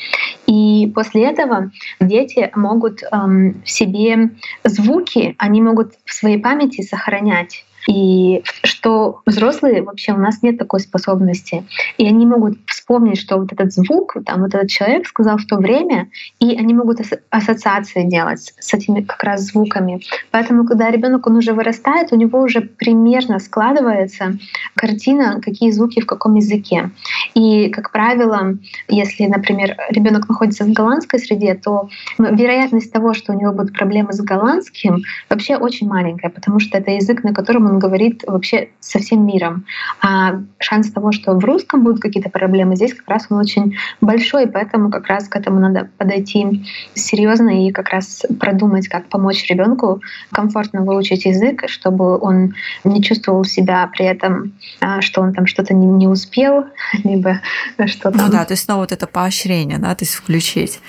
[0.47, 1.69] И после этого
[1.99, 4.29] дети могут эм, в себе
[4.63, 7.65] звуки, они могут в своей памяти сохранять.
[7.87, 11.63] И что взрослые вообще у нас нет такой способности.
[11.97, 15.57] И они могут вспомнить, что вот этот звук, там вот этот человек сказал в то
[15.57, 16.09] время,
[16.39, 20.01] и они могут ассоциации делать с этими как раз звуками.
[20.31, 24.37] Поэтому, когда ребенок он уже вырастает, у него уже примерно складывается
[24.75, 26.91] картина, какие звуки в каком языке.
[27.33, 28.57] И, как правило,
[28.87, 34.13] если, например, ребенок находится в голландской среде, то вероятность того, что у него будут проблемы
[34.13, 38.99] с голландским, вообще очень маленькая, потому что это язык, на котором он говорит вообще со
[38.99, 39.65] всем миром.
[40.01, 44.47] А шанс того, что в русском будут какие-то проблемы, здесь как раз он очень большой,
[44.47, 50.01] поэтому как раз к этому надо подойти серьезно и как раз продумать, как помочь ребенку
[50.31, 52.53] комфортно выучить язык, чтобы он
[52.83, 56.65] не чувствовал себя при этом, а, что он там что-то не, не успел,
[57.03, 57.41] либо
[57.85, 58.17] что-то.
[58.17, 60.79] Ну да, то есть снова вот это поощрение, да, то есть включить.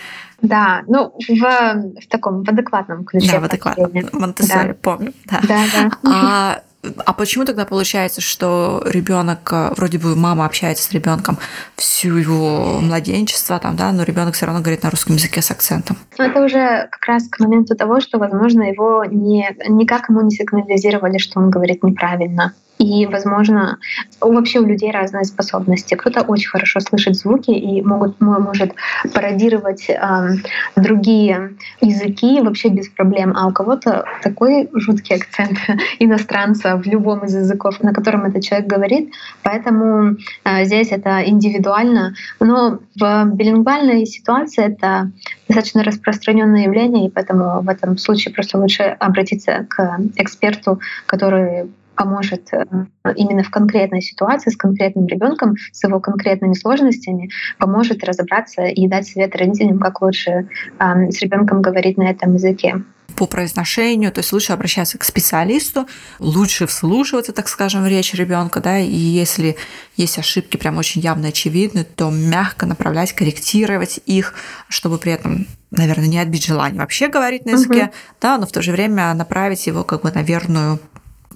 [0.43, 3.31] Да, ну в, в таком в адекватном ключе.
[3.33, 3.93] Да, в адекватном.
[4.13, 4.75] Монтессори, да.
[4.75, 5.13] помню.
[5.31, 5.41] Да.
[5.47, 5.91] Да, да.
[6.05, 11.39] А а почему тогда получается, что ребенок, э, вроде бы мама общается с ребенком
[11.77, 15.97] всю его младенчество, там, да, но ребенок все равно говорит на русском языке с акцентом?
[16.19, 20.31] Ну, это уже как раз к моменту того, что, возможно, его не, никак ему не
[20.31, 22.53] сигнализировали, что он говорит неправильно.
[22.83, 23.79] И, возможно,
[24.21, 25.95] вообще у людей разные способности.
[25.95, 28.75] Кто-то очень хорошо слышит звуки и могут, может
[29.15, 29.99] пародировать э,
[30.75, 35.59] другие языки вообще без проблем, а у кого-то такой жуткий акцент
[36.01, 39.13] иностранца в любом из языков, на котором этот человек говорит.
[39.45, 42.15] Поэтому э, здесь это индивидуально.
[42.41, 45.13] Но в билингвальной ситуации это
[45.47, 52.53] достаточно распространенное явление, и поэтому в этом случае просто лучше обратиться к эксперту, который поможет
[52.53, 52.65] э,
[53.17, 59.07] именно в конкретной ситуации с конкретным ребенком, с его конкретными сложностями, поможет разобраться и дать
[59.07, 62.83] совет родителям, как лучше с ребенком говорить на этом языке
[63.13, 65.87] по произношению, то есть лучше обращаться к специалисту,
[66.19, 69.57] лучше вслушиваться, так скажем, в речь ребенка, да, и если
[69.97, 74.35] есть ошибки прям очень явно очевидны, то мягко направлять, корректировать их,
[74.69, 77.93] чтобы при этом наверное, не отбить желание вообще говорить на языке, угу.
[78.21, 80.79] да, но в то же время направить его как бы на верную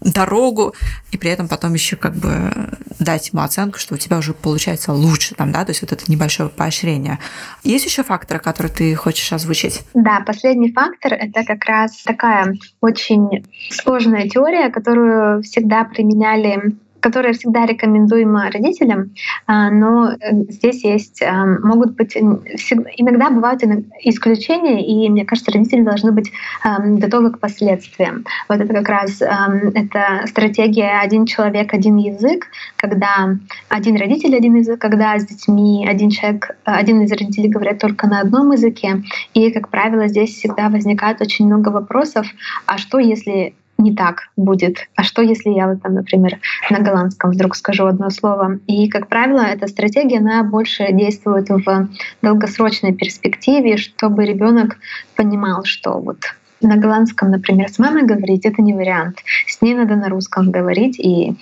[0.01, 0.75] дорогу,
[1.13, 4.93] и при этом потом еще как бы дать ему оценку, что у тебя уже получается
[4.93, 7.19] лучше, там, да, то есть вот это небольшое поощрение.
[7.63, 9.83] Есть еще факторы, которые ты хочешь озвучить?
[9.95, 17.67] Да, последний фактор— это как раз такая очень сложная теория, которую всегда применяли которая всегда
[17.67, 19.15] рекомендуема родителям,
[19.47, 20.17] а, но э,
[20.49, 23.63] здесь есть, а, могут быть, иногда бывают
[24.03, 26.33] исключения, и мне кажется, родители должны быть
[26.63, 28.25] а, готовы к последствиям.
[28.49, 33.37] Вот это как раз это стратегия «один человек, один язык», когда
[33.69, 38.21] один родитель, один язык, когда с детьми один человек, один из родителей говорят только на
[38.21, 39.03] одном языке.
[39.35, 42.27] И, как правило, здесь всегда возникает очень много вопросов,
[42.67, 44.89] а что если не так будет.
[44.95, 46.39] А что, если я вот там, например,
[46.71, 48.59] на голландском вдруг скажу одно слово?
[48.67, 51.89] И, как правило, эта стратегия, она больше действует в
[52.23, 54.77] долгосрочной перспективе, чтобы ребенок
[55.15, 56.19] понимал, что вот
[56.61, 59.19] на голландском, например, с мамой говорить, это не вариант.
[59.47, 60.99] С ней надо на русском говорить.
[60.99, 61.35] И,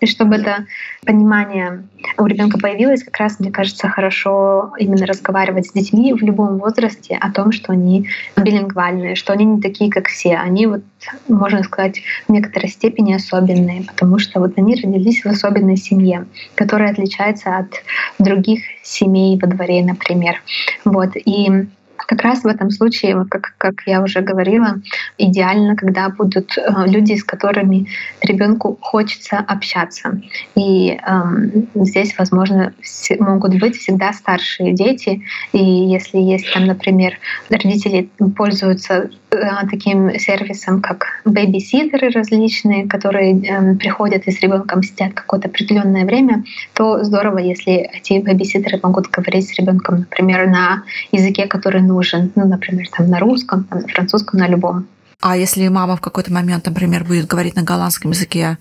[0.00, 0.66] и чтобы это
[1.04, 1.84] понимание
[2.18, 7.16] у ребенка появилось, как раз, мне кажется, хорошо именно разговаривать с детьми в любом возрасте
[7.20, 10.36] о том, что они билингвальные, что они не такие, как все.
[10.36, 10.82] Они, вот,
[11.28, 16.90] можно сказать, в некоторой степени особенные, потому что вот они родились в особенной семье, которая
[16.90, 17.68] отличается от
[18.18, 20.42] других семей во дворе, например.
[20.84, 21.10] Вот.
[21.14, 21.66] И
[22.06, 24.80] как раз в этом случае, как, как я уже говорила,
[25.18, 27.86] идеально, когда будут э, люди, с которыми
[28.22, 30.20] ребенку хочется общаться.
[30.54, 32.72] И эм, здесь, возможно,
[33.18, 35.22] могут быть всегда старшие дети.
[35.52, 37.18] И если есть там, например,
[37.50, 39.36] родители пользуются э,
[39.70, 46.44] таким сервисом, как бэбиситеры различные, которые э, приходят и с ребенком сидят какое-то определенное время,
[46.74, 52.46] то здорово, если эти бэбиситеры могут говорить с ребенком, например, на языке, который нужен, ну,
[52.46, 54.86] например, там на русском, там, на французском, на любом.
[55.20, 58.56] А если мама в какой-то момент, например, будет говорить на голландском языке,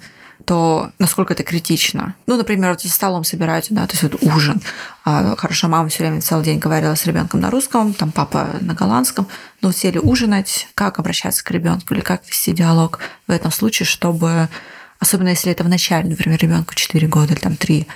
[0.46, 2.16] то насколько это критично.
[2.26, 4.62] Ну, например, вот за столом собираются, да, то есть вот ужин.
[5.06, 8.74] А, хорошо, мама все время целый день говорила с ребенком на русском, там папа на
[8.74, 9.28] голландском,
[9.62, 14.50] но сели ужинать, как обращаться к ребенку или как вести диалог в этом случае, чтобы,
[15.00, 17.88] особенно если это в начале, например, ребенку 4 года или там 3,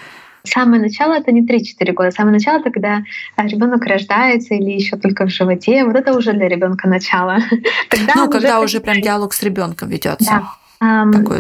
[0.46, 2.12] Самое начало это не 3-4 года.
[2.12, 3.04] Самое начало это когда
[3.38, 5.86] э, ребенок рождается или еще только в животе.
[5.86, 7.38] Вот это уже для ребенка начало.
[7.90, 10.26] Тогда ну, когда уже прям диалог с ребенком ведется.
[10.30, 10.54] Да.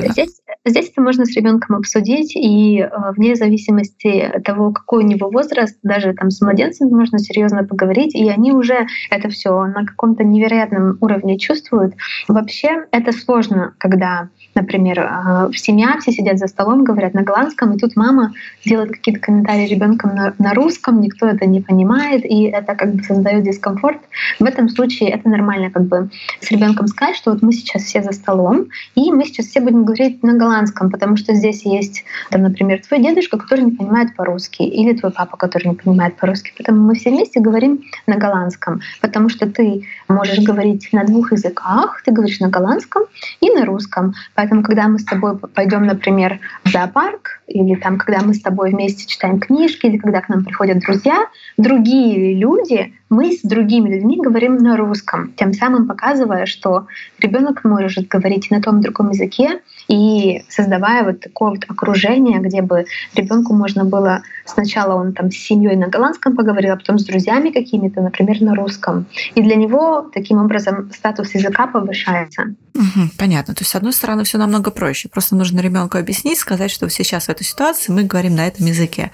[0.09, 5.07] Здесь, здесь это можно с ребенком обсудить, и э, вне зависимости от того, какой у
[5.07, 9.85] него возраст, даже там с младенцем можно серьезно поговорить, и они уже это все на
[9.85, 11.93] каком-то невероятном уровне чувствуют.
[12.29, 17.73] Вообще это сложно, когда Например, а, в семья все сидят за столом, говорят на голландском,
[17.73, 18.33] и тут мама
[18.63, 23.03] делает какие-то комментарии ребенком на, на русском, никто это не понимает, и это как бы
[23.03, 23.99] создает дискомфорт.
[24.39, 28.03] В этом случае это нормально как бы с ребенком сказать, что вот мы сейчас все
[28.03, 32.43] за столом, и мы сейчас все будем говорить на голландском, потому что здесь есть, там,
[32.43, 36.53] например, твой дедушка, который не понимает по-русски, или твой папа, который не понимает по-русски.
[36.57, 42.01] Поэтому мы все вместе говорим на голландском, потому что ты можешь говорить на двух языках,
[42.05, 43.03] ты говоришь на голландском
[43.41, 44.13] и на русском.
[44.43, 48.71] Поэтому, когда мы с тобой пойдем, например, в зоопарк, или там, когда мы с тобой
[48.71, 54.19] вместе читаем книжки, или когда к нам приходят друзья, другие люди, мы с другими людьми
[54.19, 56.87] говорим на русском, тем самым показывая, что
[57.19, 62.85] ребенок может говорить на том другом языке, и создавая вот такое вот окружение, где бы
[63.15, 67.51] ребенку можно было сначала он там с семьей на голландском поговорил, а потом с друзьями
[67.51, 69.05] какими-то, например, на русском.
[69.35, 72.55] И для него таким образом статус языка повышается.
[72.73, 73.53] Угу, понятно.
[73.53, 75.09] То есть, с одной стороны, все намного проще.
[75.09, 79.11] Просто нужно ребенку объяснить, сказать, что сейчас в этой ситуации мы говорим на этом языке.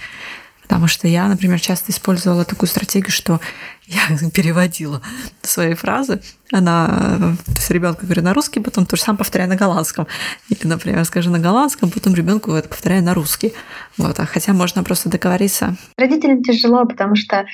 [0.70, 3.42] Потому что я, например, часто использовала такую стратегию, что
[3.88, 5.02] я переводила
[5.42, 6.22] свои фразы.
[6.52, 10.06] Она, то есть ребенку говорю на русский, потом то же самое повторяю на голландском.
[10.48, 13.54] Или, например, скажу на голландском, потом ребенку это повторяю на русский.
[13.98, 14.20] Вот.
[14.20, 15.76] А хотя можно просто договориться.
[15.98, 17.46] Родителям тяжело, потому что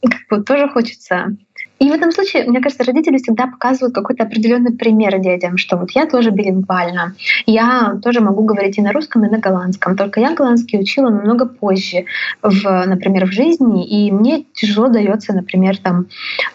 [0.00, 1.36] как бы, тоже хочется
[1.80, 5.90] и в этом случае, мне кажется, родители всегда показывают какой-то определенный пример детям, что вот
[5.90, 7.14] я тоже билингвальна,
[7.46, 11.46] я тоже могу говорить и на русском, и на голландском, только я голландский учила намного
[11.46, 12.04] позже,
[12.42, 16.06] в, например, в жизни, и мне тяжело дается, например, там,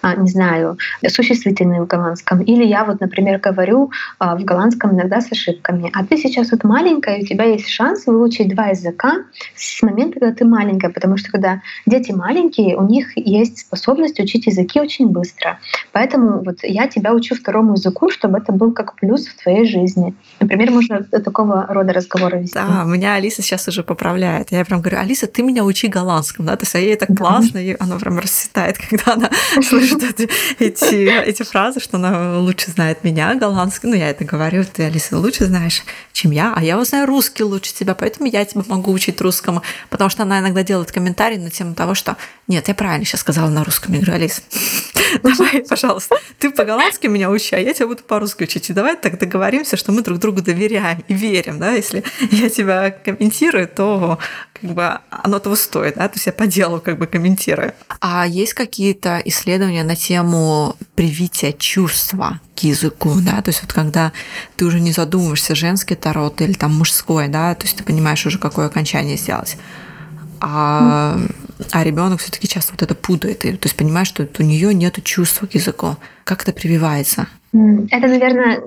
[0.02, 5.20] а, не знаю, существительные в голландском, или я вот, например, говорю а, в голландском иногда
[5.20, 9.26] с ошибками, а ты сейчас вот маленькая, и у тебя есть шанс выучить два языка
[9.56, 14.48] с момента, когда ты маленькая, потому что когда дети маленькие, у них есть способность учить
[14.48, 15.60] языки очень быстро быстро.
[15.92, 20.14] Поэтому вот я тебя учу второму языку, чтобы это был как плюс в твоей жизни.
[20.40, 22.54] Например, можно такого рода разговоры вести.
[22.54, 24.52] Да, меня Алиса сейчас уже поправляет.
[24.52, 27.58] Я прям говорю, Алиса, ты меня учи голландскому, да, то есть а ей так классно,
[27.58, 29.30] и она прям расцветает, когда она
[29.62, 30.30] слышит эти,
[30.60, 33.90] эти, фразы, что она лучше знает меня голландский.
[33.90, 35.84] Ну, я это говорю, ты, Алиса, лучше знаешь,
[36.14, 39.62] чем я, а я вот знаю русский лучше тебя, поэтому я тебя могу учить русскому,
[39.90, 42.18] потому что она иногда делает комментарии на тему того, что
[42.50, 43.94] нет, я правильно сейчас сказала на русском.
[43.94, 44.42] Я говорю, Алис,
[45.24, 48.72] давай, пожалуйста, ты по-голландски меня учи, а я тебя буду по-русски учить.
[48.72, 52.90] И давай так договоримся, что мы друг другу доверяем и верим, да, если я тебя
[52.90, 54.18] комментирую, то
[54.60, 57.74] как бы оно того стоит, да, то есть я по делу как бы комментирую.
[58.00, 64.12] А есть какие-то исследования на тему привития чувства к языку, да, то есть вот когда
[64.58, 68.40] ты уже не задумываешься, женский тарот или там мужской, да, то есть ты понимаешь уже,
[68.40, 69.56] какое окончание сделать.
[70.42, 71.20] А,
[71.72, 73.46] а ребенок все-таки часто вот это путает.
[73.46, 75.96] И, то есть понимаешь, что у нее нет чувства к языку.
[76.24, 77.28] Как это прививается?
[77.52, 78.62] Это, наверное,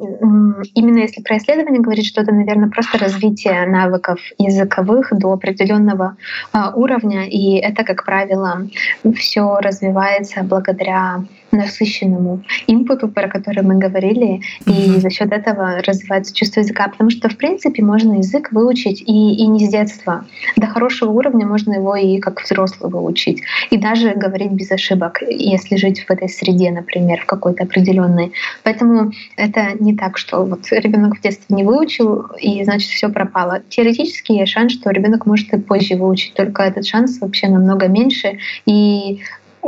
[0.75, 6.17] именно если про исследование говорить, что это, наверное, просто развитие навыков языковых до определенного
[6.53, 7.29] а, уровня.
[7.29, 8.67] И это, как правило,
[9.15, 14.97] все развивается благодаря насыщенному инпуту, про который мы говорили, mm-hmm.
[14.97, 19.35] и за счет этого развивается чувство языка, потому что в принципе можно язык выучить и,
[19.35, 20.25] и не с детства.
[20.57, 25.77] До хорошего уровня можно его и как взрослый выучить, и даже говорить без ошибок, если
[25.77, 28.33] жить в этой среде, например, в какой-то определенной.
[28.63, 33.63] Поэтому это не так, что вот ребенок в детстве не выучил, и значит все пропало.
[33.69, 38.39] Теоретически есть шанс, что ребенок может и позже выучить, только этот шанс вообще намного меньше,
[38.67, 39.21] и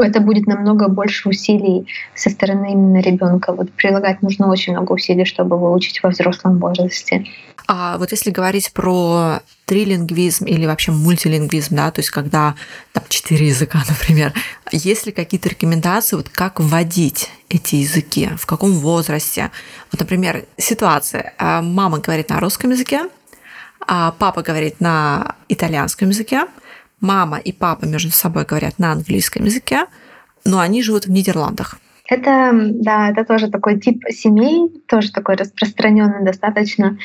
[0.03, 3.53] это будет намного больше усилий со стороны именно ребенка.
[3.53, 7.24] Вот прилагать нужно очень много усилий, чтобы выучить во взрослом возрасте.
[7.66, 12.55] А вот если говорить про трилингвизм или вообще мультилингвизм, да, то есть когда
[12.92, 14.32] там четыре языка, например,
[14.72, 19.51] есть ли какие-то рекомендации, вот как вводить эти языки, в каком возрасте?
[19.90, 21.32] Вот, например, ситуация.
[21.38, 23.09] А, мама говорит на русском языке,
[23.86, 26.47] а папа говорит на итальянском языке,
[27.05, 29.86] мама и папа между собой говорят на английском языке,
[30.44, 31.76] но они живут в Нидерландах.
[32.07, 36.98] Это, да, это тоже такой тип семей, тоже такой распространенный достаточно.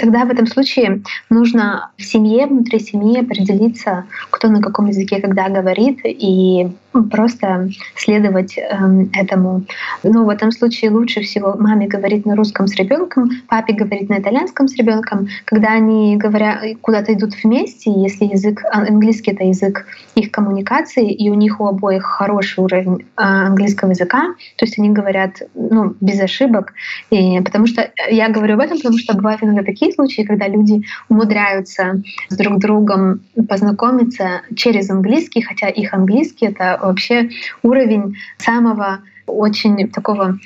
[0.00, 5.50] Тогда в этом случае нужно в семье, внутри семьи определиться, кто на каком языке когда
[5.50, 6.72] говорит, и
[7.10, 8.62] просто следовать э,
[9.12, 9.62] этому.
[10.02, 14.18] Ну, в этом случае лучше всего маме говорить на русском с ребенком, папе говорить на
[14.18, 15.28] итальянском с ребенком.
[15.44, 21.30] Когда они говорят, куда-то идут вместе, если язык а, английский это язык их коммуникации, и
[21.30, 26.20] у них у обоих хороший уровень э, английского языка, то есть они говорят ну, без
[26.20, 26.72] ошибок.
[27.10, 30.82] И, потому что я говорю об этом, потому что бывают иногда такие случаи, когда люди
[31.08, 37.30] умудряются с друг другом познакомиться через английский, хотя их английский это вообще
[37.62, 40.38] уровень самого очень такого,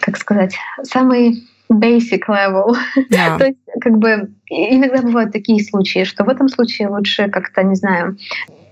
[0.00, 2.76] как сказать, самый basic level.
[3.10, 3.38] Yeah.
[3.38, 7.74] То есть, как бы, иногда бывают такие случаи, что в этом случае лучше как-то, не
[7.74, 8.16] знаю,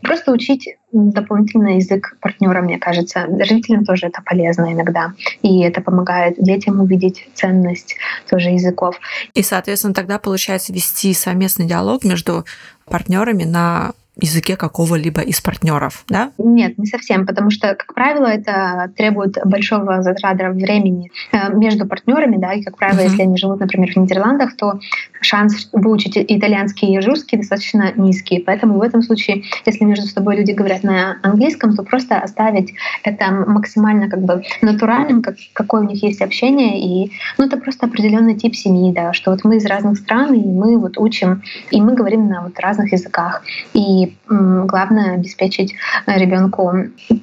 [0.03, 3.26] просто учить дополнительный язык партнера, мне кажется.
[3.26, 5.12] Родителям тоже это полезно иногда.
[5.42, 7.97] И это помогает детям увидеть ценность
[8.28, 8.97] тоже языков.
[9.32, 12.45] И, соответственно, тогда получается вести совместный диалог между
[12.84, 16.30] партнерами на языке какого-либо из партнеров, да?
[16.38, 22.36] Нет, не совсем, потому что, как правило, это требует большого затрата времени э, между партнерами,
[22.36, 23.10] да, и, как правило, uh-huh.
[23.10, 24.78] если они живут, например, в Нидерландах, то
[25.20, 28.38] шанс выучить итальянский и русский достаточно низкий.
[28.38, 33.30] Поэтому в этом случае, если между собой люди говорят на английском, то просто оставить это
[33.30, 38.34] максимально как бы натуральным, как, какое у них есть общение, и ну, это просто определенный
[38.34, 41.94] тип семьи, да, что вот мы из разных стран, и мы вот учим, и мы
[41.94, 43.42] говорим на вот разных языках.
[43.72, 45.74] И главное обеспечить
[46.07, 46.72] ребенку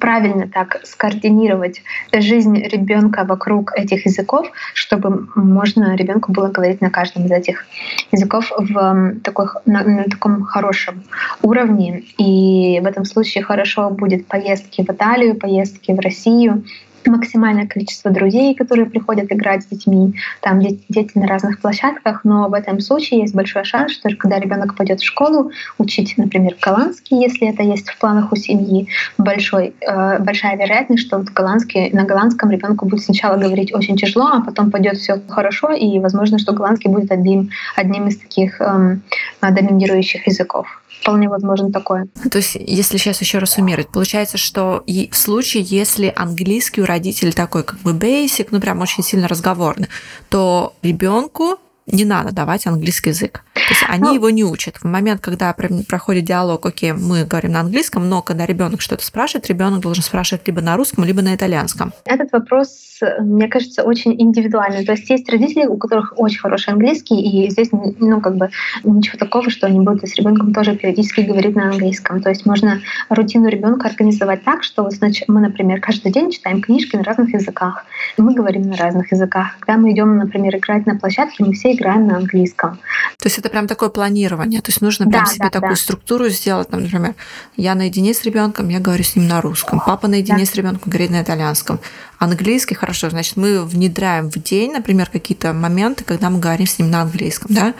[0.00, 7.26] правильно так скоординировать жизнь ребенка вокруг этих языков, чтобы можно ребенку было говорить на каждом
[7.26, 7.66] из этих
[8.10, 11.02] языков в такой, на, на таком хорошем
[11.42, 12.02] уровне.
[12.18, 16.64] И в этом случае хорошо будет поездки в Италию, поездки в Россию,
[17.10, 20.14] максимальное количество друзей, которые приходят играть с детьми.
[20.40, 24.76] Там дети на разных площадках, но в этом случае есть большой шанс, что когда ребенок
[24.76, 28.88] пойдет в школу, учить, например, голландский, если это есть в планах у семьи,
[29.18, 34.26] большой, э, большая вероятность, что вот голландский, на голландском ребенку будет сначала говорить очень тяжело,
[34.32, 39.02] а потом пойдет все хорошо, и возможно, что голландский будет одним, одним из таких эм,
[39.40, 42.08] доминирующих языков вполне возможно такое.
[42.30, 46.86] То есть, если сейчас еще раз суммировать, получается, что и в случае, если английский у
[46.86, 49.88] родителей такой как бы basic, ну прям очень сильно разговорный,
[50.30, 51.58] то ребенку
[51.92, 53.44] не надо давать английский язык.
[53.54, 54.78] То есть они ну, его не учат.
[54.78, 55.54] В момент, когда
[55.88, 60.46] проходит диалог, окей, мы говорим на английском, но когда ребенок что-то спрашивает, ребенок должен спрашивать
[60.46, 61.92] либо на русском, либо на итальянском.
[62.04, 64.84] Этот вопрос, мне кажется, очень индивидуальный.
[64.84, 68.50] То есть есть родители, у которых очень хороший английский, и здесь, ну, как бы
[68.84, 72.22] ничего такого, что они будут с ребенком тоже периодически говорить на английском.
[72.22, 72.80] То есть можно
[73.10, 77.34] рутину ребенка организовать так, что вот, значит, мы, например, каждый день читаем книжки на разных
[77.34, 77.84] языках,
[78.16, 79.56] мы говорим на разных языках.
[79.60, 82.78] Когда мы идем, например, играть на площадке, мы все играем на английском.
[83.18, 84.60] То есть это прям такое планирование.
[84.62, 85.76] То есть нужно прям да, себе да, такую да.
[85.76, 86.68] структуру сделать.
[86.68, 87.14] Там, например,
[87.56, 89.80] я наедине с ребенком, я говорю с ним на русском.
[89.84, 90.46] Папа наедине да.
[90.46, 91.80] с ребенком говорит на итальянском.
[92.18, 96.90] Английский хорошо, значит, мы внедряем в день, например, какие-то моменты, когда мы говорим с ним
[96.90, 97.74] на английском, да?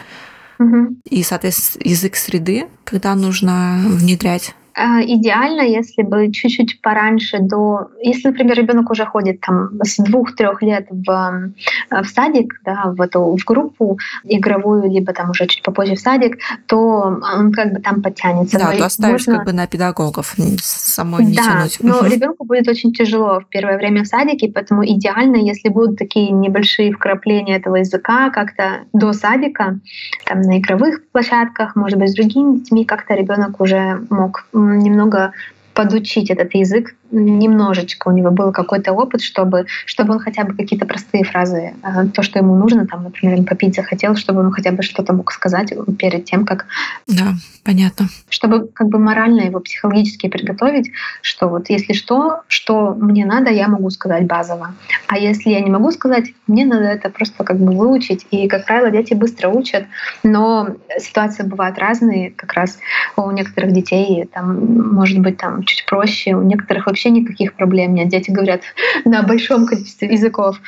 [0.59, 0.97] Угу.
[1.09, 7.89] И, соответственно, язык среды, когда нужно внедрять идеально, если бы чуть-чуть пораньше до...
[8.01, 11.53] Если, например, ребенок уже ходит там с двух-трех лет в,
[11.91, 16.37] в садик, да, в эту в группу игровую, либо там уже чуть попозже в садик,
[16.67, 18.57] то он как бы там подтянется.
[18.57, 19.35] Да, но то оставишь можно...
[19.37, 21.77] как бы на педагогов, самой не да, тянуть.
[21.81, 26.31] но ребенку будет очень тяжело в первое время в садике, поэтому идеально, если будут такие
[26.31, 29.79] небольшие вкрапления этого языка как-то до садика,
[30.25, 35.33] там на игровых площадках, может быть, с другими детьми, как-то ребенок уже мог немного
[35.73, 40.85] подучить этот язык немножечко у него был какой-то опыт, чтобы, чтобы он хотя бы какие-то
[40.85, 44.81] простые фразы, а, то, что ему нужно, там, например, попить захотел, чтобы он хотя бы
[44.81, 46.65] что-то мог сказать перед тем, как...
[47.07, 48.07] Да, понятно.
[48.29, 53.67] Чтобы как бы морально его психологически приготовить, что вот если что, что мне надо, я
[53.67, 54.73] могу сказать базово.
[55.07, 58.25] А если я не могу сказать, мне надо это просто как бы выучить.
[58.31, 59.85] И, как правило, дети быстро учат,
[60.23, 60.69] но
[60.99, 62.31] ситуации бывают разные.
[62.31, 62.79] Как раз
[63.15, 66.35] у некоторых детей там может быть там чуть проще.
[66.35, 68.09] У некоторых вообще никаких проблем нет.
[68.09, 68.61] Дети говорят
[69.05, 70.59] на большом количестве языков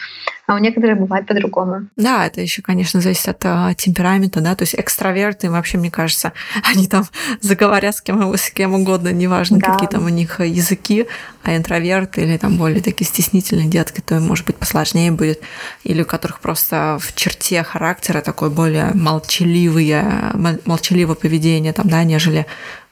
[0.47, 1.87] а у некоторых бывает по-другому.
[1.95, 6.33] Да, это еще, конечно, зависит от а, темперамента, да, то есть экстраверты, вообще, мне кажется,
[6.63, 7.05] они там
[7.41, 9.73] заговорят с кем, с кем угодно, неважно, да.
[9.73, 11.07] какие там у них языки,
[11.43, 15.41] а интроверты или там более такие стеснительные детки, то, может быть, посложнее будет,
[15.83, 20.31] или у которых просто в черте характера такое более молчаливое,
[20.65, 22.45] молчаливое поведение, там, да, нежели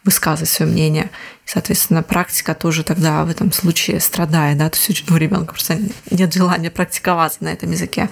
[0.03, 1.09] высказывать свое мнение.
[1.45, 5.77] Соответственно, практика тоже тогда в этом случае страдает, да, то есть у ребенка просто
[6.09, 8.09] нет желания практиковаться на этом языке.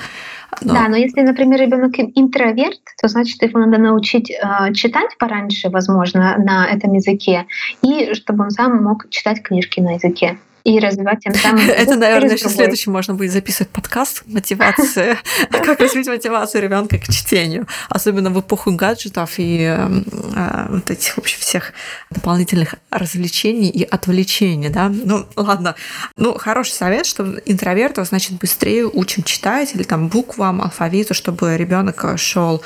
[0.61, 0.73] Но...
[0.73, 6.35] Да, но если, например, ребенок интроверт, то значит его надо научить э, читать пораньше, возможно,
[6.37, 7.45] на этом языке,
[7.81, 11.59] и чтобы он сам мог читать книжки на языке и развивать тем самым.
[11.69, 15.17] Это, наверное, еще следующий можно будет записывать подкаст мотивации,
[15.51, 21.37] как развить мотивацию ребенка к чтению, особенно в эпоху гаджетов и э, вот этих вообще
[21.37, 21.73] всех
[22.09, 24.89] дополнительных развлечений и отвлечений, да.
[24.89, 25.75] Ну, ладно.
[26.17, 32.05] Ну, хороший совет, что интровертов, значит, быстрее учим читать или там буквам, алфавиту, чтобы ребенок
[32.17, 32.61] шел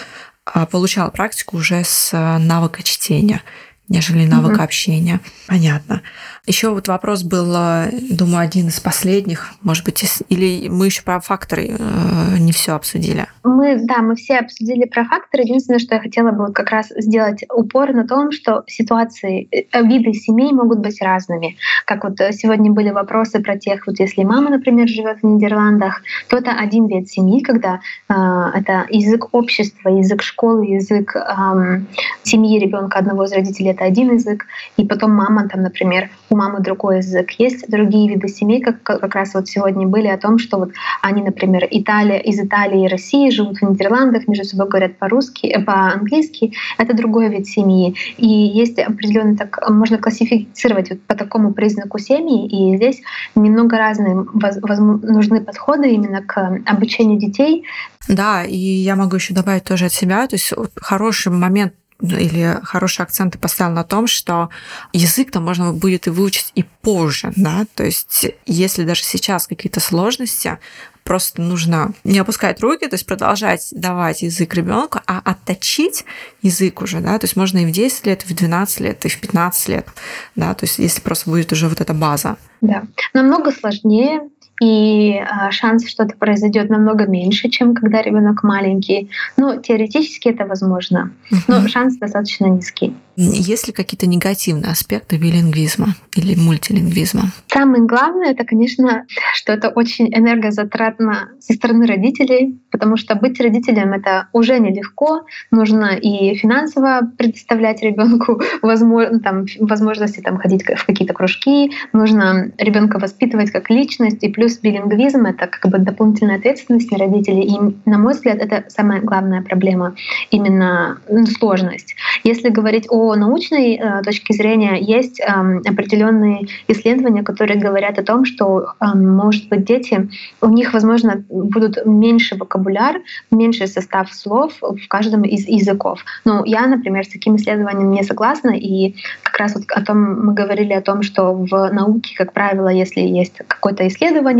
[0.45, 3.41] а, получал практику уже с э, навыка чтения
[3.87, 4.63] нежели навык mm-hmm.
[4.63, 5.19] общения.
[5.47, 6.01] Понятно.
[6.47, 11.19] Еще вот вопрос был, э, думаю, один из последних, может быть, или мы еще про
[11.19, 13.25] факторы э, не все обсудили?
[13.43, 15.43] Мы, да, мы все обсудили про факторы.
[15.43, 20.13] Единственное, что я хотела бы как раз сделать упор на том, что ситуации, э, виды
[20.13, 21.57] семей могут быть разными.
[21.85, 26.37] Как вот сегодня были вопросы про тех, вот если мама, например, живет в Нидерландах, то
[26.37, 28.13] это один вид семьи, когда э,
[28.53, 31.81] это язык общества, язык школы, язык э,
[32.21, 34.45] семьи ребенка одного из родителей это один язык,
[34.77, 37.31] и потом мама там, например, у мамы другой язык.
[37.39, 40.71] Есть другие виды семей, как, как раз вот сегодня были о том, что вот
[41.01, 45.61] они, например, Италия, из Италии и России живут в Нидерландах, между собой говорят по-русски, э,
[45.61, 46.53] по-английски.
[46.77, 47.95] Это другой вид семьи.
[48.17, 53.01] И есть определенно так, можно классифицировать вот по такому признаку семьи, и здесь
[53.35, 57.63] немного разные нужны подходы именно к обучению детей.
[58.09, 63.03] Да, и я могу еще добавить тоже от себя, то есть хороший момент или хороший
[63.03, 64.49] акцент ты поставил на том, что
[64.93, 70.59] язык-то можно будет и выучить и позже, да, то есть если даже сейчас какие-то сложности,
[71.05, 76.03] просто нужно не опускать руки, то есть продолжать давать язык ребенку, а отточить
[76.41, 79.09] язык уже, да, то есть можно и в 10 лет, и в 12 лет, и
[79.09, 79.87] в 15 лет,
[80.35, 82.37] да, то есть если просто будет уже вот эта база.
[82.61, 84.21] Да, намного сложнее,
[84.61, 89.09] и а, шанс, что это произойдет, намного меньше, чем когда ребенок маленький.
[89.37, 91.11] Но теоретически это возможно,
[91.47, 92.95] но шанс достаточно низкий.
[93.17, 97.23] Есть ли какие-то негативные аспекты билингвизма или мультилингвизма?
[97.47, 103.93] Самое главное, это, конечно, что это очень энергозатратно со стороны родителей, потому что быть родителем
[103.93, 105.25] это уже нелегко.
[105.51, 112.99] Нужно и финансово предоставлять ребенку возможно, там, возможности там, ходить в какие-то кружки, нужно ребенка
[112.99, 117.43] воспитывать как личность, и плюс билингвизм— это как бы дополнительная ответственность на родителей.
[117.43, 119.95] И, на мой взгляд, это самая главная проблема,
[120.31, 121.95] именно ну, сложность.
[122.23, 128.25] Если говорить о научной э, точки зрения, есть э, определенные исследования, которые говорят о том,
[128.25, 130.09] что, э, может быть, дети,
[130.41, 133.01] у них, возможно, будут меньше вокабуляр,
[133.31, 136.03] меньше состав слов в каждом из языков.
[136.25, 140.33] Но я, например, с таким исследованием не согласна, и как раз вот о том мы
[140.33, 144.34] говорили о том, что в науке, как правило, если есть какое-то исследование,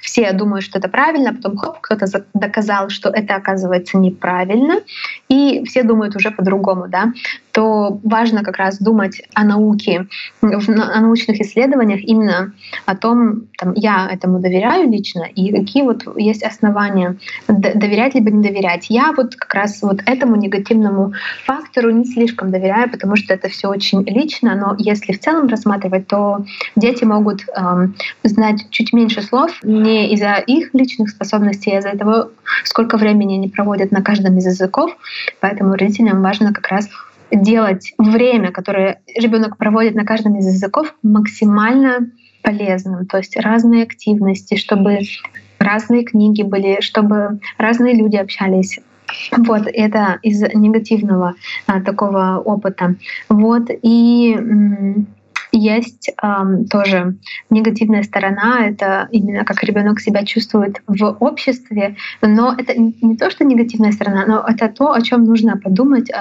[0.00, 4.80] все думают, что это правильно, потом хоп, кто-то доказал, что это оказывается неправильно,
[5.28, 7.12] и все думают уже по-другому, да,
[7.58, 10.06] то важно как раз думать о науке,
[10.42, 12.52] о научных исследованиях, именно
[12.86, 17.16] о том, там, я этому доверяю лично, и какие вот есть основания
[17.48, 18.86] доверять либо не доверять.
[18.90, 21.14] Я вот как раз вот этому негативному
[21.46, 26.06] фактору не слишком доверяю, потому что это все очень лично, но если в целом рассматривать,
[26.06, 26.44] то
[26.76, 32.30] дети могут эм, знать чуть меньше слов не из-за их личных способностей, а из-за того,
[32.62, 34.96] сколько времени они проводят на каждом из языков.
[35.40, 36.88] Поэтому родителям важно как раз
[37.30, 42.10] делать время, которое ребенок проводит на каждом из языков, максимально
[42.42, 43.06] полезным.
[43.06, 45.00] То есть разные активности, чтобы
[45.58, 48.80] разные книги были, чтобы разные люди общались.
[49.36, 51.34] Вот это из негативного
[51.66, 52.94] а, такого опыта.
[53.28, 54.36] Вот и
[55.58, 57.16] есть эм, тоже
[57.50, 63.44] негативная сторона, это именно как ребенок себя чувствует в обществе, но это не то, что
[63.44, 66.14] негативная сторона, но это то, о чем нужно подумать, э,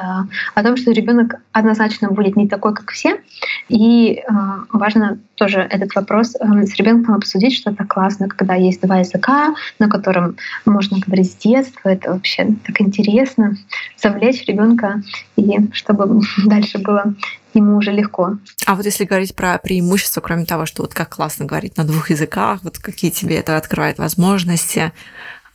[0.55, 3.21] о том, что ребенок однозначно будет не такой, как все,
[3.69, 4.23] и э,
[4.71, 9.53] важно тоже этот вопрос э, с ребенком обсудить, что это классно, когда есть два языка,
[9.79, 13.55] на котором можно говорить с детства, это вообще так интересно,
[14.01, 15.01] завлечь ребенка
[15.35, 17.13] и чтобы дальше было
[17.53, 18.37] ему уже легко.
[18.65, 22.09] А вот если говорить про преимущества, кроме того, что вот как классно говорить на двух
[22.09, 24.91] языках, вот какие тебе это открывает возможности,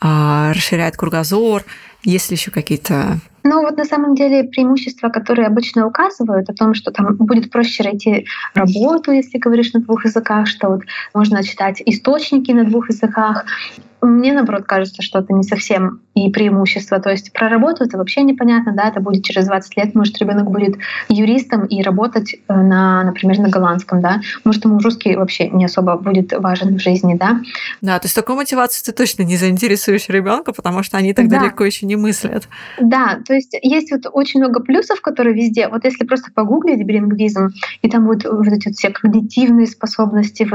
[0.01, 1.65] а, расширяет кругозор,
[2.03, 6.75] есть ли еще какие-то ну вот на самом деле преимущества, которые обычно указывают о том,
[6.75, 10.83] что там будет проще найти работу, если говоришь на двух языках, что вот
[11.13, 13.45] можно читать источники на двух языках,
[14.03, 17.01] мне, наоборот, кажется, что это не совсем и преимущество.
[17.01, 20.51] То есть про работу это вообще непонятно, да, это будет через 20 лет, может, ребенок
[20.51, 20.77] будет
[21.09, 25.97] юристом и работать э, на, например, на голландском, да, может, ему русский вообще не особо
[25.97, 27.41] будет важен в жизни, да.
[27.81, 31.39] Да, то есть такой мотивации ты точно не заинтересуешь ребенка, потому что они так да.
[31.39, 32.49] далеко еще не мыслят.
[32.79, 35.69] Да, то есть есть вот очень много плюсов, которые везде.
[35.69, 37.51] Вот если просто погуглить билингвизм,
[37.81, 40.47] и там будут вот эти вот все когнитивные способности,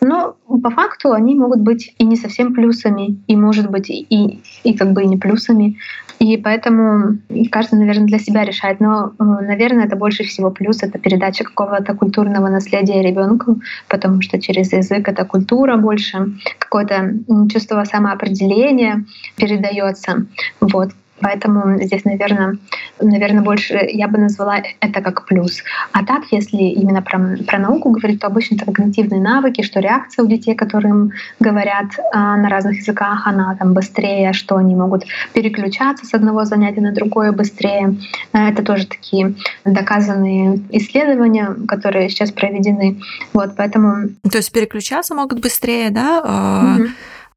[0.00, 4.40] но по факту они могут быть и не совсем совсем плюсами, и, может быть, и,
[4.64, 5.76] и как бы и не плюсами.
[6.18, 7.18] И поэтому
[7.50, 8.80] каждый, наверное, для себя решает.
[8.80, 14.40] Но, э, наверное, это больше всего плюс— это передача какого-то культурного наследия ребенку, потому что
[14.40, 17.14] через язык это культура больше, какое-то
[17.52, 19.04] чувство самоопределения
[19.36, 20.26] передается.
[20.60, 20.90] Вот.
[21.22, 22.56] Поэтому здесь, наверное,
[23.00, 25.62] наверное, больше я бы назвала это как плюс.
[25.92, 30.24] А так, если именно про, про науку говорить, то обычно это когнитивные навыки, что реакция
[30.24, 36.06] у детей, которым говорят а, на разных языках, она там быстрее, что они могут переключаться
[36.06, 37.96] с одного занятия на другое быстрее.
[38.32, 39.34] А, это тоже такие
[39.64, 43.00] доказанные исследования, которые сейчас проведены.
[43.32, 44.08] Вот, поэтому...
[44.30, 46.76] То есть переключаться могут быстрее, да?
[46.78, 46.88] Угу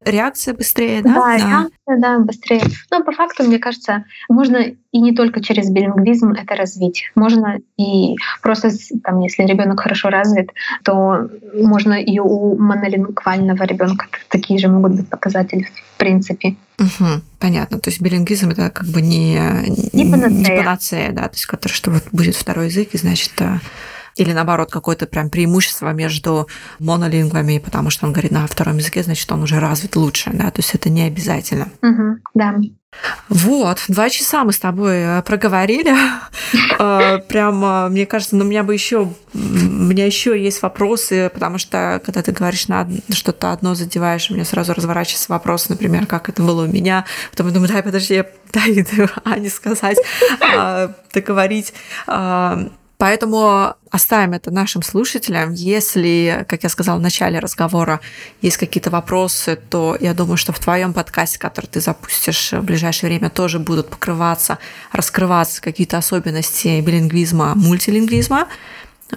[0.06, 1.14] реакция быстрее, да?
[1.14, 2.62] Да, реакция, да, быстрее.
[2.90, 7.10] Но по факту, мне кажется, можно и не только через билингвизм это развить.
[7.14, 8.70] Можно и просто,
[9.04, 10.50] там, если ребенок хорошо развит,
[10.84, 16.56] то можно и у монолингвального ребенка такие же могут быть показатели в принципе.
[16.78, 17.78] Угу, понятно.
[17.78, 19.38] То есть билингвизм это как бы не,
[19.92, 20.30] не, панацея.
[20.30, 23.58] не панацея, да, то есть который, что вот будет второй язык, и значит э,
[24.16, 26.48] или наоборот какое-то прям преимущество между
[26.78, 30.60] монолингвами, потому что он говорит на втором языке, значит, он уже развит лучше, да, то
[30.60, 31.68] есть это не обязательно.
[31.82, 32.54] Угу, да.
[33.28, 35.94] Вот, два часа мы с тобой э, проговорили.
[36.78, 41.30] Э, прям, э, мне кажется, ну, у меня бы еще, у меня еще есть вопросы,
[41.32, 46.06] потому что когда ты говоришь на что-то одно задеваешь, у меня сразу разворачивается вопрос, например,
[46.06, 47.06] как это было у меня.
[47.30, 48.86] Потом я думаю, дай, подожди, дай
[49.24, 49.98] Ане сказать,
[51.12, 51.72] договорить.
[52.98, 55.52] Поэтому оставим это нашим слушателям.
[55.52, 58.00] Если, как я сказала в начале разговора,
[58.40, 63.10] есть какие-то вопросы, то я думаю, что в твоем подкасте, который ты запустишь в ближайшее
[63.10, 64.58] время, тоже будут покрываться,
[64.92, 68.48] раскрываться какие-то особенности билингвизма, мультилингвизма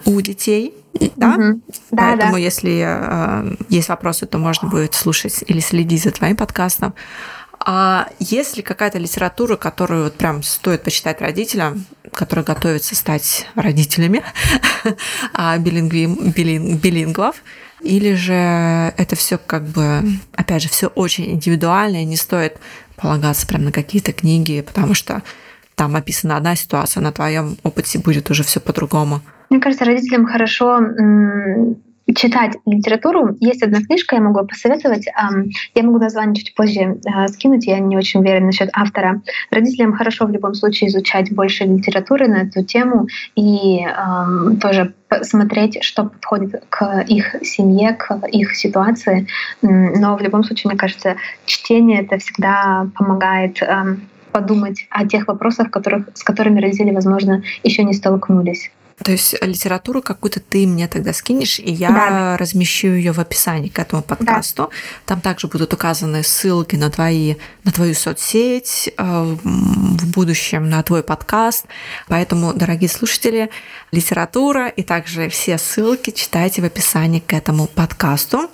[0.06, 0.74] у детей.
[1.16, 1.36] Да?
[1.36, 1.62] Угу.
[1.92, 2.40] да Поэтому, да.
[2.40, 6.94] если э, есть вопросы, то можно будет слушать или следить за твоим подкастом.
[7.60, 14.24] А есть ли какая-то литература, которую вот прям стоит почитать родителям, которые готовятся стать родителями
[15.34, 16.06] а, билингви,
[16.36, 17.36] билинг, билингвов?
[17.82, 20.04] Или же это все как бы,
[20.36, 22.58] опять же, все очень индивидуально, и не стоит
[22.96, 25.22] полагаться прям на какие-то книги, потому что
[25.76, 29.22] там описана одна ситуация, на твоем опыте будет уже все по-другому.
[29.50, 30.80] Мне кажется, родителям хорошо
[32.16, 33.36] читать литературу.
[33.40, 35.08] Есть одна книжка, я могу посоветовать.
[35.76, 39.22] Я могу название чуть позже а, скинуть, я не очень уверена насчет автора.
[39.52, 43.86] Родителям хорошо в любом случае изучать больше литературы на эту тему и
[44.62, 49.28] тоже смотреть, что подходит к их семье, к их ситуации.
[49.62, 51.16] Но в любом случае, мне кажется,
[51.46, 53.62] чтение это всегда помогает
[54.32, 58.72] подумать о тех вопросах, которых, с которыми родители, возможно, еще не столкнулись.
[59.04, 62.38] То есть литературу какую-то ты мне тогда скинешь, и я да.
[62.38, 64.64] размещу ее в описании к этому подкасту.
[64.64, 64.70] Да.
[65.06, 71.04] Там также будут указаны ссылки на твои, на твою соцсеть э, в будущем, на твой
[71.04, 71.66] подкаст.
[72.08, 73.50] Поэтому, дорогие слушатели,
[73.92, 78.50] литература и также все ссылки читайте в описании к этому подкасту.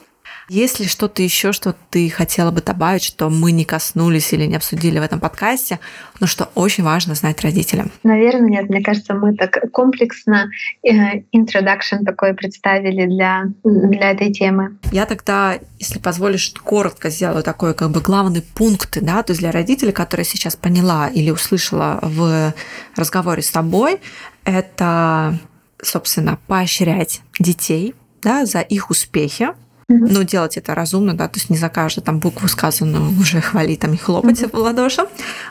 [0.47, 4.55] Есть ли что-то еще, что ты хотела бы добавить, что мы не коснулись или не
[4.55, 5.79] обсудили в этом подкасте,
[6.19, 7.91] но что очень важно знать родителям?
[8.03, 8.69] Наверное, нет.
[8.69, 10.49] Мне кажется, мы так комплексно
[10.83, 14.77] э, introduction такой представили для, для этой темы.
[14.91, 19.51] Я тогда, если позволишь, коротко сделаю такой как бы главный пункт, да, то есть для
[19.51, 22.53] родителей, которые сейчас поняла или услышала в
[22.95, 23.99] разговоре с тобой,
[24.43, 25.39] это,
[25.81, 29.49] собственно, поощрять детей да, за их успехи,
[29.87, 33.81] но делать это разумно, да, то есть не за каждую там букву сказанную уже хвалить
[33.81, 34.55] там и хлопать mm-hmm.
[34.55, 35.05] в ладоши.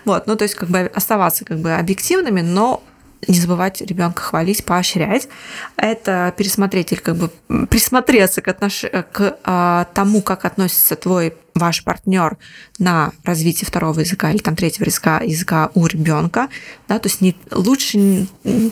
[0.04, 2.82] Вот, ну то есть как бы оставаться как бы объективными, но
[3.28, 5.28] не забывать ребенка хвалить, поощрять.
[5.76, 7.30] Это пересмотреть или как бы
[7.66, 8.84] присмотреться к, отнош...
[9.12, 12.36] к а, тому, как относится твой ваш партнер
[12.78, 16.48] на развитие второго языка или там третьего языка, языка у ребенка,
[16.88, 18.26] да, то есть не, лучше,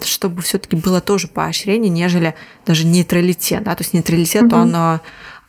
[0.04, 2.34] чтобы все-таки было тоже поощрение, нежели
[2.66, 4.60] даже нейтралитет, да, то есть нейтралитет, mm-hmm.
[4.60, 5.00] он а,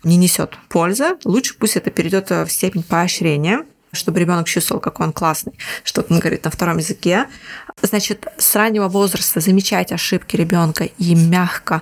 [0.04, 5.14] не несет пользы, лучше пусть это перейдет в степень поощрения, чтобы ребенок чувствовал, как он
[5.14, 5.54] классный,
[5.84, 7.28] что он говорит на втором языке.
[7.82, 11.82] Значит, с раннего возраста замечать ошибки ребенка и мягко,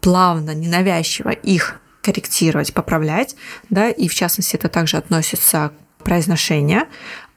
[0.00, 3.36] плавно, ненавязчиво их корректировать, поправлять,
[3.68, 6.84] да, и в частности это также относится к произношению.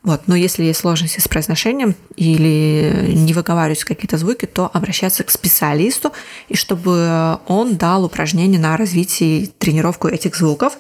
[0.04, 0.24] Вот.
[0.28, 6.12] Но если есть сложности с произношением или не выговариваются какие-то звуки, то обращаться к специалисту,
[6.50, 10.78] и чтобы он дал упражнение на развитие и тренировку этих звуков.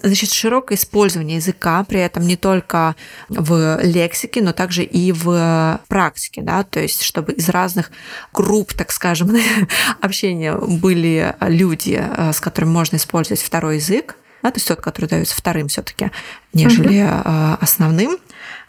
[0.00, 2.94] Значит, широкое использование языка, при этом не только
[3.28, 7.90] в лексике, но также и в практике, да, то есть чтобы из разных
[8.32, 9.36] групп, так скажем,
[10.00, 15.06] общения были люди, э, с которыми можно использовать второй язык, да, то есть тот, который
[15.06, 16.12] дается вторым все-таки,
[16.52, 17.58] нежели угу.
[17.60, 18.18] основным.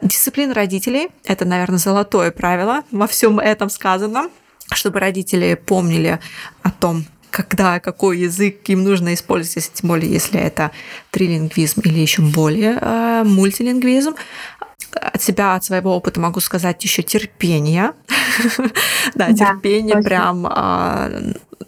[0.01, 4.29] Дисциплина родителей– это, наверное, золотое правило во всем этом сказанном,
[4.71, 6.19] чтобы родители помнили
[6.61, 10.71] о том, когда какой язык им нужно использовать, тем более если это
[11.11, 14.15] трилингвизм или еще более э, мультилингвизм.
[14.93, 17.93] От себя, от своего опыта могу сказать еще терпение.
[19.15, 21.09] да, терпение прям а,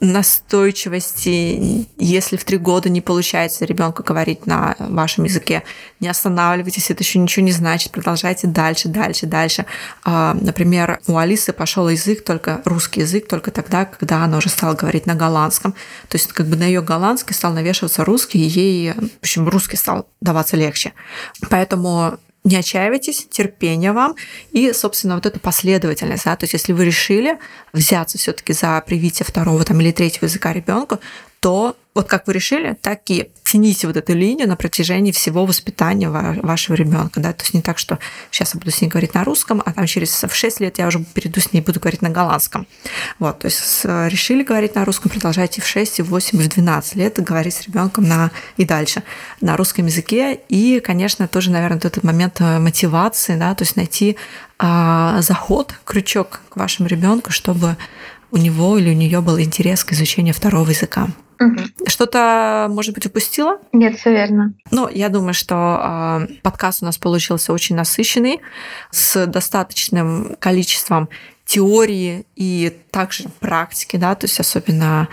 [0.01, 5.63] настойчивости, если в три года не получается ребенку говорить на вашем языке,
[5.99, 9.65] не останавливайтесь, это еще ничего не значит, продолжайте дальше, дальше, дальше.
[10.03, 14.73] А, например, у Алисы пошел язык только русский язык только тогда, когда она уже стала
[14.73, 15.73] говорить на голландском.
[16.07, 19.77] То есть как бы на ее голландский стал навешиваться русский, и ей, в общем, русский
[19.77, 20.93] стал даваться легче.
[21.49, 24.15] Поэтому не отчаивайтесь, терпения вам
[24.51, 26.25] и, собственно, вот эта последовательность.
[26.25, 26.35] Да?
[26.35, 27.37] То есть, если вы решили
[27.73, 30.99] взяться все-таки за привитие второго там, или третьего языка ребенку,
[31.39, 36.09] то вот как вы решили, так и тяните вот эту линию на протяжении всего воспитания
[36.09, 37.19] вашего ребенка.
[37.19, 37.33] Да?
[37.33, 37.99] То есть не так, что
[38.31, 40.87] сейчас я буду с ней говорить на русском, а там через в 6 лет я
[40.87, 42.65] уже перейду с ней буду говорить на голландском.
[43.19, 47.21] Вот, то есть решили говорить на русском, продолжайте в 6, в 8, в 12 лет
[47.21, 49.03] говорить с ребенком на и дальше
[49.41, 50.39] на русском языке.
[50.47, 54.15] И, конечно, тоже, наверное, вот этот момент э, мотивации, да, то есть найти
[54.59, 57.75] а, заход, крючок к вашему ребенку, чтобы
[58.31, 61.09] у него или у нее был интерес к изучению второго языка.
[61.41, 61.87] Угу.
[61.87, 63.59] Что-то, может быть, упустила?
[63.73, 64.53] Нет, все верно.
[64.71, 68.41] Ну, я думаю, что э, подкаст у нас получился очень насыщенный,
[68.91, 71.09] с достаточным количеством
[71.45, 75.09] теории и также практики, да, то есть особенно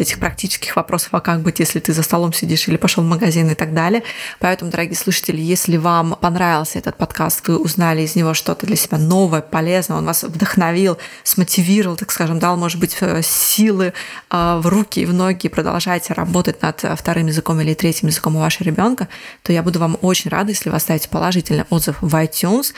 [0.00, 3.50] этих практических вопросов, а как быть, если ты за столом сидишь или пошел в магазин
[3.50, 4.02] и так далее.
[4.38, 8.98] Поэтому, дорогие слушатели, если вам понравился этот подкаст, вы узнали из него что-то для себя
[8.98, 13.92] новое, полезное, он вас вдохновил, смотивировал, так скажем, дал, может быть, э, силы
[14.30, 18.36] э, в руки и в ноги, и продолжаете работать над вторым языком или третьим языком
[18.36, 19.08] у вашего ребенка,
[19.42, 22.72] то я буду вам очень рада, если вы оставите положительный отзыв в iTunes,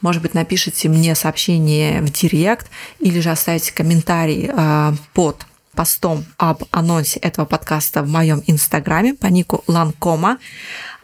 [0.00, 5.47] может быть, напишите мне сообщение в директ или же оставите комментарий э, под
[5.78, 10.38] постом об анонсе этого подкаста в моем инстаграме по нику Ланкома.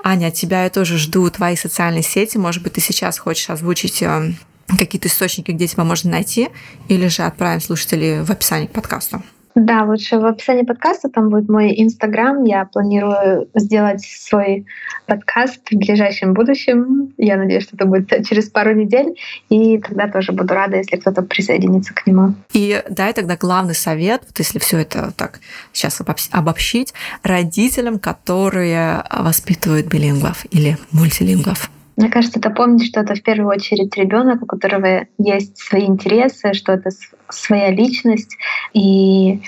[0.02, 2.38] Аня, тебя я тоже жду твои социальные сети.
[2.38, 4.32] Может быть, ты сейчас хочешь озвучить э,
[4.76, 6.48] какие-то источники, где тебя можно найти,
[6.88, 9.22] или же отправим слушателей в описании к подкасту.
[9.54, 12.42] Да, лучше в описании подкаста там будет мой инстаграм.
[12.42, 14.66] Я планирую сделать свой
[15.06, 17.12] подкаст в ближайшем будущем.
[17.18, 19.14] Я надеюсь, что это будет через пару недель.
[19.50, 22.34] И тогда тоже буду рада, если кто-то присоединится к нему.
[22.52, 25.38] И дай тогда главный совет, вот если все это так
[25.72, 26.02] сейчас
[26.32, 31.70] обобщить, родителям, которые воспитывают билингвов или мультилингвов.
[31.96, 36.52] Мне кажется, это помнить, что это в первую очередь ребенок, у которого есть свои интересы,
[36.52, 36.90] что это
[37.28, 38.36] своя личность,
[38.72, 39.42] и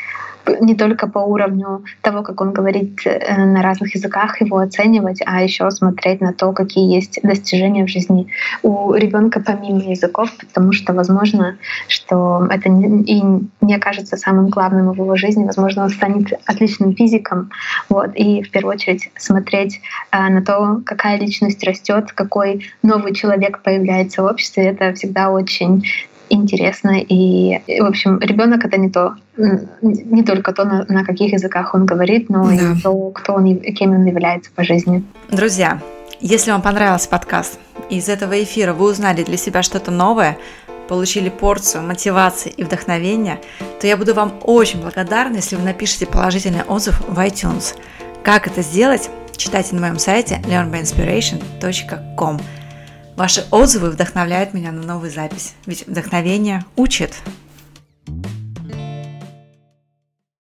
[0.60, 5.43] не только по уровню того, как он говорит э, на разных языках, его оценивать, а
[5.43, 8.28] еще смотреть на то, какие есть достижения в жизни
[8.62, 11.56] у ребенка помимо языков, потому что, возможно,
[11.89, 13.23] что это и
[13.60, 17.51] не окажется самым главным в его жизни, возможно, он станет отличным физиком,
[17.89, 23.62] вот, и в первую очередь смотреть а, на то, какая личность растет, какой новый человек
[23.62, 25.85] появляется в обществе, это всегда очень
[26.28, 26.98] интересно.
[27.00, 29.14] И, в общем, ребенок это не то,
[29.82, 32.54] не только то, на, на каких языках он говорит, но да.
[32.54, 35.04] и то, кто он кем он является по жизни.
[35.30, 35.80] Друзья,
[36.20, 37.58] если вам понравился подкаст,
[37.90, 40.38] и из этого эфира вы узнали для себя что-то новое,
[40.88, 43.40] получили порцию мотивации и вдохновения,
[43.80, 47.74] то я буду вам очень благодарна, если вы напишите положительный отзыв в iTunes.
[48.22, 52.40] Как это сделать, читайте на моем сайте learnbyinspiration.com.
[53.16, 57.14] Ваши отзывы вдохновляют меня на новую запись, ведь вдохновение учит.
[58.06, 58.35] thank you